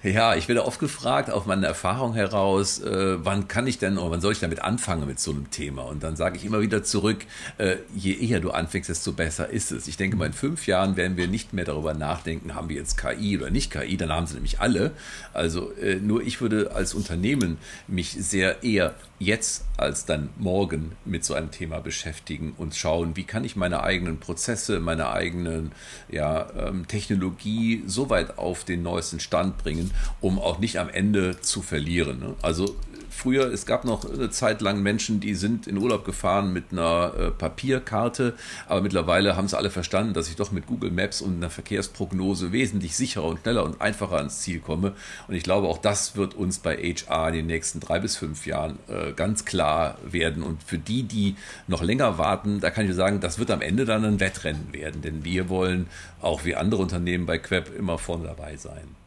Ja, 0.07 0.37
ich 0.37 0.47
werde 0.47 0.65
oft 0.65 0.79
gefragt, 0.79 1.31
auf 1.31 1.47
meine 1.47 1.67
Erfahrung 1.67 2.15
heraus, 2.15 2.79
äh, 2.79 3.17
wann 3.25 3.49
kann 3.49 3.67
ich 3.67 3.79
denn 3.79 3.99
oder 3.99 4.13
wann 4.13 4.21
soll 4.21 4.31
ich 4.31 4.39
damit 4.39 4.63
anfangen 4.63 5.05
mit 5.05 5.19
so 5.19 5.33
einem 5.33 5.51
Thema? 5.51 5.83
Und 5.83 6.05
dann 6.05 6.15
sage 6.15 6.37
ich 6.37 6.45
immer 6.45 6.61
wieder 6.61 6.85
zurück, 6.85 7.27
äh, 7.59 7.79
je 7.93 8.15
eher 8.15 8.39
du 8.39 8.53
anfängst, 8.53 8.89
desto 8.89 9.13
besser 9.13 9.51
ist 9.51 9.73
es. 9.73 9.89
Ich 9.89 9.97
denke 9.97 10.17
mal, 10.17 10.27
in 10.27 10.33
fünf 10.33 10.69
Jahren 10.69 10.97
werden 10.97 11.17
wir 11.17 11.27
nicht 11.27 11.53
mehr 11.53 11.65
darüber 11.65 11.93
nachdenken, 11.93 12.55
haben 12.55 12.69
wir 12.69 12.77
jetzt 12.77 12.97
KI 12.97 13.37
oder 13.37 13.51
nicht 13.51 13.73
KI, 13.73 13.97
dann 13.97 14.13
haben 14.13 14.29
sie 14.29 14.35
nämlich 14.35 14.61
alle. 14.61 14.93
Also 15.33 15.73
äh, 15.73 15.97
nur 15.97 16.23
ich 16.23 16.41
würde 16.41 16.71
als 16.73 16.95
Unternehmen 16.95 17.59
mich 17.89 18.13
sehr 18.13 18.63
eher 18.63 18.95
jetzt 19.19 19.65
als 19.77 20.05
dann 20.05 20.29
morgen 20.37 20.93
mit 21.05 21.25
so 21.25 21.35
einem 21.35 21.51
Thema 21.51 21.81
beschäftigen 21.81 22.55
und 22.57 22.75
schauen, 22.75 23.17
wie 23.17 23.25
kann 23.25 23.45
ich 23.45 23.57
meine 23.57 23.83
eigenen 23.83 24.19
Prozesse, 24.19 24.81
meine 24.81 25.11
eigenen 25.11 25.73
ja, 26.09 26.49
ähm, 26.59 26.87
Technologie 26.87 27.83
so 27.87 28.11
weit 28.11 28.39
auf 28.39 28.65
den 28.65 28.83
neuesten 28.83 29.21
Stand 29.21 29.59
bringen, 29.59 29.91
um 30.21 30.39
auch 30.39 30.59
nicht 30.59 30.79
am 30.79 30.89
Ende 30.89 31.41
zu 31.41 31.63
verlieren. 31.63 32.21
Ne? 32.21 32.35
Also 32.43 32.77
früher, 33.17 33.53
es 33.53 33.67
gab 33.67 33.85
noch 33.85 34.05
eine 34.11 34.31
Zeit 34.31 34.61
lang 34.61 34.83
Menschen, 34.83 35.21
die 35.21 35.35
sind 35.35 35.67
in 35.67 35.79
Urlaub 35.79 36.05
gefahren 36.05 36.53
mit 36.53 36.73
einer 36.73 37.13
äh, 37.19 37.31
Papierkarte, 37.31 38.35
aber 38.69 38.81
mittlerweile 38.81 39.37
haben 39.37 39.49
sie 39.49 39.57
alle 39.57 39.71
verstanden, 39.71 40.15
dass 40.15 40.29
ich 40.29 40.37
doch 40.37 40.53
mit 40.53 40.67
Google 40.67 40.91
Maps 40.91 41.21
und 41.21 41.37
einer 41.37 41.51
Verkehrsprognose 41.51 42.53
wesentlich 42.53 42.97
sicherer 42.97 43.25
und 43.25 43.41
schneller 43.41 43.65
und 43.65 43.81
einfacher 43.81 44.17
ans 44.17 44.41
Ziel 44.41 44.61
komme. 44.61 44.93
Und 45.29 45.35
ich 45.35 45.43
glaube, 45.43 45.69
auch 45.69 45.79
das 45.79 46.17
wird 46.17 46.35
uns 46.35 46.59
bei 46.59 46.77
HR 46.77 47.29
in 47.29 47.35
den 47.35 47.47
nächsten 47.47 47.81
drei 47.81 47.99
bis 47.99 48.17
fünf 48.17 48.47
Jahren 48.47 48.79
äh, 48.89 49.13
ganz 49.13 49.45
klar 49.45 49.99
werden. 50.05 50.43
Und 50.43 50.63
für 50.63 50.79
die, 50.79 51.03
die 51.03 51.37
noch 51.67 51.83
länger 51.83 52.19
warten, 52.19 52.61
da 52.61 52.71
kann 52.71 52.89
ich 52.89 52.95
sagen, 52.95 53.21
das 53.21 53.39
wird 53.39 53.51
am 53.51 53.63
Ende 53.63 53.85
dann 53.85 54.05
ein 54.05 54.21
Wettrennen 54.21 54.73
werden, 54.73 55.03
denn 55.03 55.25
wir 55.25 55.49
wollen 55.49 55.89
auch 56.21 56.45
wie 56.45 56.55
andere 56.55 56.83
Unternehmen 56.83 57.27
bei 57.27 57.39
Queb 57.39 57.77
immer 57.77 57.99
vorne 57.99 58.25
dabei 58.25 58.57
sein. 58.57 59.06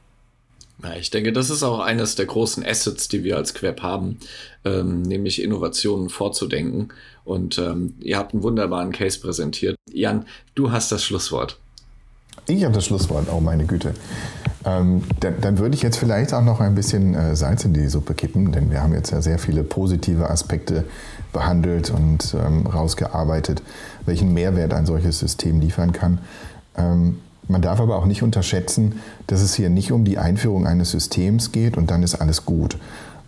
Ja, 0.83 0.93
ich 0.95 1.09
denke, 1.09 1.33
das 1.33 1.49
ist 1.49 1.63
auch 1.63 1.79
eines 1.79 2.15
der 2.15 2.25
großen 2.25 2.65
Assets, 2.65 3.09
die 3.09 3.23
wir 3.23 3.35
als 3.35 3.53
Queb 3.53 3.81
haben, 3.81 4.17
ähm, 4.63 5.01
nämlich 5.01 5.41
Innovationen 5.41 6.09
vorzudenken. 6.09 6.89
Und 7.25 7.57
ähm, 7.57 7.95
ihr 7.99 8.17
habt 8.17 8.33
einen 8.33 8.43
wunderbaren 8.43 8.91
Case 8.91 9.19
präsentiert. 9.19 9.75
Jan, 9.91 10.25
du 10.55 10.71
hast 10.71 10.91
das 10.91 11.03
Schlusswort. 11.03 11.59
Ich 12.47 12.63
habe 12.63 12.73
das 12.73 12.85
Schlusswort, 12.85 13.27
oh 13.31 13.41
meine 13.41 13.65
Güte. 13.65 13.93
Ähm, 14.65 15.03
dann, 15.19 15.39
dann, 15.41 15.57
würde 15.57 15.75
ich 15.75 15.81
jetzt 15.81 15.97
vielleicht 15.97 16.33
auch 16.33 16.43
noch 16.43 16.59
ein 16.59 16.75
bisschen 16.75 17.13
äh, 17.13 17.35
Salz 17.35 17.63
in 17.63 17.73
die 17.73 17.87
Suppe 17.87 18.13
kippen, 18.13 18.51
denn 18.51 18.71
wir 18.71 18.81
haben 18.81 18.93
jetzt 18.93 19.11
ja 19.11 19.21
sehr 19.21 19.39
viele 19.39 19.63
positive 19.63 20.29
Aspekte 20.29 20.85
behandelt 21.31 21.91
und 21.91 22.33
ähm, 22.33 22.65
rausgearbeitet, 22.67 23.61
welchen 24.05 24.33
Mehrwert 24.33 24.73
ein 24.73 24.85
solches 24.85 25.19
System 25.19 25.59
liefern 25.59 25.93
kann. 25.93 26.19
Ähm, 26.75 27.19
man 27.49 27.62
darf 27.62 27.81
aber 27.81 27.97
auch 27.97 28.05
nicht 28.05 28.23
unterschätzen, 28.23 28.99
dass 29.27 29.41
es 29.41 29.55
hier 29.55 29.69
nicht 29.69 29.91
um 29.91 30.05
die 30.05 30.17
Einführung 30.17 30.67
eines 30.67 30.91
Systems 30.91 31.51
geht 31.51 31.77
und 31.77 31.91
dann 31.91 32.03
ist 32.03 32.15
alles 32.15 32.45
gut, 32.45 32.77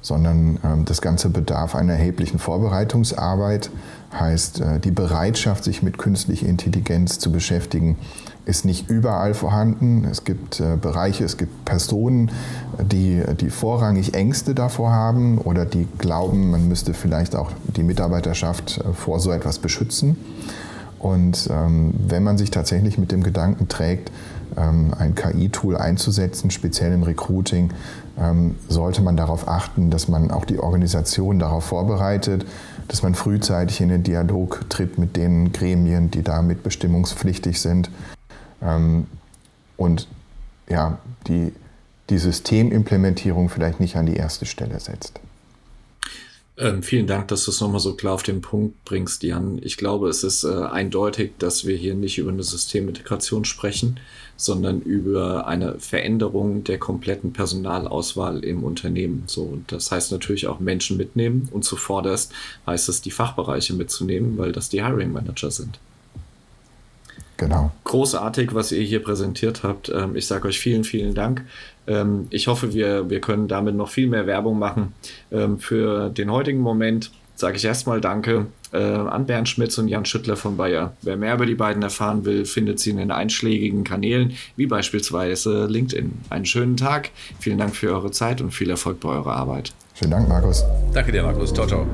sondern 0.01 0.59
ähm, 0.63 0.85
das 0.85 1.01
Ganze 1.01 1.29
bedarf 1.29 1.75
einer 1.75 1.93
erheblichen 1.93 2.39
Vorbereitungsarbeit, 2.39 3.71
heißt 4.13 4.61
äh, 4.61 4.79
die 4.79 4.91
Bereitschaft, 4.91 5.63
sich 5.63 5.81
mit 5.81 5.97
künstlicher 5.97 6.47
Intelligenz 6.47 7.17
zu 7.17 7.31
beschäftigen, 7.31 7.97
ist 8.45 8.63
nicht 8.63 8.89
überall 8.89 9.33
vorhanden. 9.33 10.05
Es 10.05 10.23
gibt 10.23 10.59
äh, 10.59 10.75
Bereiche, 10.79 11.23
es 11.23 11.37
gibt 11.37 11.65
Personen, 11.65 12.29
die, 12.79 13.23
die 13.39 13.49
vorrangig 13.49 14.13
Ängste 14.13 14.53
davor 14.53 14.91
haben 14.91 15.39
oder 15.39 15.65
die 15.65 15.87
glauben, 15.97 16.51
man 16.51 16.67
müsste 16.67 16.93
vielleicht 16.93 17.35
auch 17.35 17.51
die 17.75 17.83
Mitarbeiterschaft 17.83 18.79
äh, 18.79 18.93
vor 18.93 19.19
so 19.19 19.31
etwas 19.31 19.57
beschützen. 19.57 20.15
Und 21.01 21.49
ähm, 21.51 21.95
wenn 21.97 22.23
man 22.23 22.37
sich 22.37 22.51
tatsächlich 22.51 22.99
mit 22.99 23.11
dem 23.11 23.23
Gedanken 23.23 23.67
trägt, 23.67 24.11
ähm, 24.55 24.93
ein 24.97 25.15
KI-Tool 25.15 25.75
einzusetzen, 25.75 26.51
speziell 26.51 26.93
im 26.93 27.01
Recruiting, 27.01 27.71
ähm, 28.19 28.55
sollte 28.67 29.01
man 29.01 29.17
darauf 29.17 29.47
achten, 29.47 29.89
dass 29.89 30.07
man 30.07 30.29
auch 30.29 30.45
die 30.45 30.59
Organisation 30.59 31.39
darauf 31.39 31.63
vorbereitet, 31.63 32.45
dass 32.87 33.01
man 33.01 33.15
frühzeitig 33.15 33.81
in 33.81 33.89
den 33.89 34.03
Dialog 34.03 34.69
tritt 34.69 34.99
mit 34.99 35.15
den 35.15 35.51
Gremien, 35.51 36.11
die 36.11 36.21
da 36.21 36.43
mitbestimmungspflichtig 36.43 37.59
sind. 37.59 37.89
Ähm, 38.61 39.07
und 39.77 40.07
ja, 40.69 40.99
die, 41.27 41.51
die 42.11 42.19
Systemimplementierung 42.19 43.49
vielleicht 43.49 43.79
nicht 43.79 43.95
an 43.95 44.05
die 44.05 44.17
erste 44.17 44.45
Stelle 44.45 44.79
setzt. 44.79 45.19
Ähm, 46.61 46.83
vielen 46.83 47.07
Dank, 47.07 47.27
dass 47.29 47.45
du 47.45 47.51
es 47.51 47.59
nochmal 47.59 47.79
so 47.79 47.95
klar 47.95 48.13
auf 48.13 48.21
den 48.21 48.41
Punkt 48.41 48.85
bringst, 48.85 49.23
Jan. 49.23 49.59
Ich 49.63 49.77
glaube, 49.77 50.09
es 50.09 50.23
ist 50.23 50.43
äh, 50.43 50.47
eindeutig, 50.47 51.31
dass 51.39 51.65
wir 51.65 51.75
hier 51.75 51.95
nicht 51.95 52.19
über 52.19 52.29
eine 52.29 52.43
Systemintegration 52.43 53.45
sprechen, 53.45 53.99
sondern 54.37 54.79
über 54.79 55.47
eine 55.47 55.79
Veränderung 55.79 56.63
der 56.63 56.77
kompletten 56.77 57.33
Personalauswahl 57.33 58.45
im 58.45 58.63
Unternehmen. 58.63 59.23
So, 59.25 59.57
das 59.65 59.91
heißt 59.91 60.11
natürlich 60.11 60.45
auch 60.45 60.59
Menschen 60.59 60.97
mitnehmen 60.97 61.49
und 61.51 61.63
zuvorderst 61.65 62.31
heißt 62.67 62.89
es, 62.89 63.01
die 63.01 63.09
Fachbereiche 63.09 63.73
mitzunehmen, 63.73 64.37
weil 64.37 64.51
das 64.51 64.69
die 64.69 64.83
Hiring 64.83 65.11
Manager 65.11 65.49
sind. 65.49 65.79
Genau. 67.41 67.71
Großartig, 67.85 68.53
was 68.53 68.71
ihr 68.71 68.83
hier 68.83 69.01
präsentiert 69.01 69.63
habt. 69.63 69.89
Ähm, 69.89 70.15
ich 70.15 70.27
sage 70.27 70.47
euch 70.47 70.59
vielen, 70.59 70.83
vielen 70.83 71.15
Dank. 71.15 71.43
Ähm, 71.87 72.27
ich 72.29 72.47
hoffe, 72.47 72.71
wir, 72.71 73.09
wir 73.09 73.19
können 73.19 73.47
damit 73.47 73.73
noch 73.73 73.89
viel 73.89 74.07
mehr 74.07 74.27
Werbung 74.27 74.59
machen. 74.59 74.93
Ähm, 75.31 75.57
für 75.57 76.09
den 76.09 76.31
heutigen 76.31 76.59
Moment 76.59 77.09
sage 77.33 77.57
ich 77.57 77.65
erstmal 77.65 77.99
Danke 77.99 78.45
äh, 78.73 78.77
an 78.77 79.25
Bernd 79.25 79.49
Schmitz 79.49 79.75
und 79.79 79.87
Jan 79.87 80.05
Schüttler 80.05 80.35
von 80.35 80.55
Bayer. 80.55 80.93
Wer 81.01 81.17
mehr 81.17 81.33
über 81.33 81.47
die 81.47 81.55
beiden 81.55 81.81
erfahren 81.81 82.25
will, 82.25 82.45
findet 82.45 82.79
sie 82.79 82.91
in 82.91 82.97
den 82.97 83.09
einschlägigen 83.09 83.83
Kanälen, 83.83 84.33
wie 84.55 84.67
beispielsweise 84.67 85.65
LinkedIn. 85.65 86.13
Einen 86.29 86.45
schönen 86.45 86.77
Tag, 86.77 87.09
vielen 87.39 87.57
Dank 87.57 87.75
für 87.75 87.91
eure 87.91 88.11
Zeit 88.11 88.41
und 88.41 88.51
viel 88.51 88.69
Erfolg 88.69 88.99
bei 88.99 89.09
eurer 89.09 89.35
Arbeit. 89.35 89.73
Vielen 89.95 90.11
Dank, 90.11 90.29
Markus. 90.29 90.63
Danke 90.93 91.11
dir, 91.11 91.23
Markus. 91.23 91.51
Ciao, 91.51 91.65
ciao. 91.65 91.87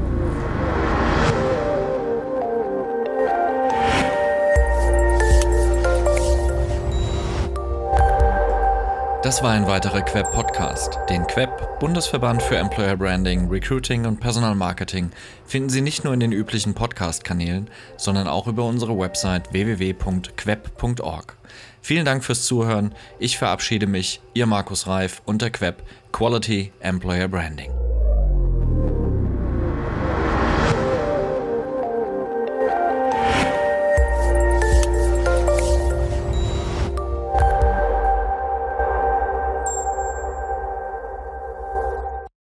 Das 9.24 9.42
war 9.42 9.52
ein 9.52 9.66
weiterer 9.66 10.04
Queb 10.04 10.32
Podcast. 10.32 11.00
Den 11.10 11.26
Queb, 11.26 11.50
Bundesverband 11.80 12.44
für 12.44 12.56
Employer 12.56 12.96
Branding, 12.96 13.50
Recruiting 13.50 14.06
und 14.06 14.20
Personalmarketing, 14.20 15.10
finden 15.44 15.70
Sie 15.70 15.82
nicht 15.82 16.04
nur 16.04 16.14
in 16.14 16.20
den 16.20 16.32
üblichen 16.32 16.76
Podcast-Kanälen, 16.76 17.68
sondern 17.98 18.28
auch 18.28 18.46
über 18.46 18.66
unsere 18.66 18.98
Website 18.98 19.52
www.queb.org. 19.52 21.36
Vielen 21.82 22.06
Dank 22.06 22.24
fürs 22.24 22.46
Zuhören. 22.46 22.94
Ich 23.18 23.40
verabschiede 23.40 23.88
mich, 23.88 24.22
Ihr 24.36 24.46
Markus 24.46 24.86
Reif 24.86 25.24
und 25.26 25.42
der 25.42 25.50
Queb 25.50 25.82
Quality 26.12 26.72
Employer 26.80 27.28
Branding. 27.28 27.77